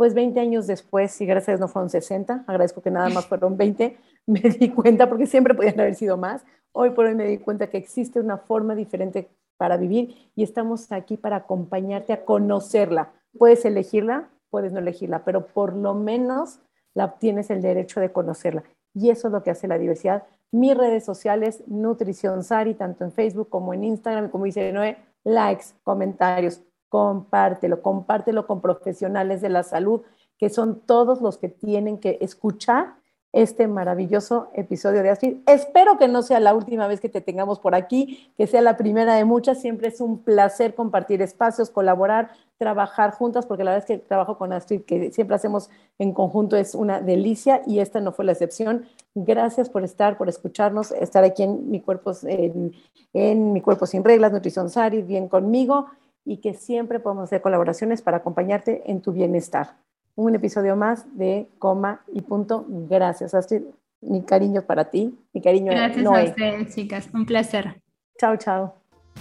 [0.00, 3.98] pues 20 años después, y gracias no fueron 60, agradezco que nada más fueron 20,
[4.26, 6.42] me di cuenta, porque siempre podían haber sido más,
[6.72, 9.28] hoy por hoy me di cuenta que existe una forma diferente
[9.58, 13.12] para vivir y estamos aquí para acompañarte a conocerla.
[13.36, 16.60] Puedes elegirla, puedes no elegirla, pero por lo menos
[16.94, 18.64] la, tienes el derecho de conocerla.
[18.94, 20.22] Y eso es lo que hace la diversidad.
[20.50, 25.74] Mis redes sociales, Nutrición Sari, tanto en Facebook como en Instagram, como dice Noé, likes,
[25.84, 30.02] comentarios, compártelo, compártelo con profesionales de la salud,
[30.38, 32.96] que son todos los que tienen que escuchar
[33.32, 35.36] este maravilloso episodio de Astrid.
[35.46, 38.76] Espero que no sea la última vez que te tengamos por aquí, que sea la
[38.76, 39.60] primera de muchas.
[39.60, 44.36] Siempre es un placer compartir espacios, colaborar, trabajar juntas, porque la verdad es que trabajo
[44.36, 45.70] con Astrid, que siempre hacemos
[46.00, 48.86] en conjunto, es una delicia y esta no fue la excepción.
[49.14, 52.72] Gracias por estar, por escucharnos, estar aquí en mi cuerpo, en,
[53.12, 55.86] en mi cuerpo sin reglas, Nutrición Sari, bien conmigo
[56.24, 59.76] y que siempre podemos hacer colaboraciones para acompañarte en tu bienestar
[60.16, 62.64] un episodio más de Coma y Punto.
[62.68, 63.62] Gracias, Astrid.
[64.02, 67.08] Mi cariño para ti, mi cariño Gracias a ustedes, chicas.
[67.12, 67.80] Un placer.
[68.18, 68.74] Chao, chao.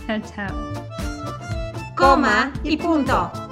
[0.07, 0.55] Chao, chao.
[1.95, 3.48] Coma y Punto.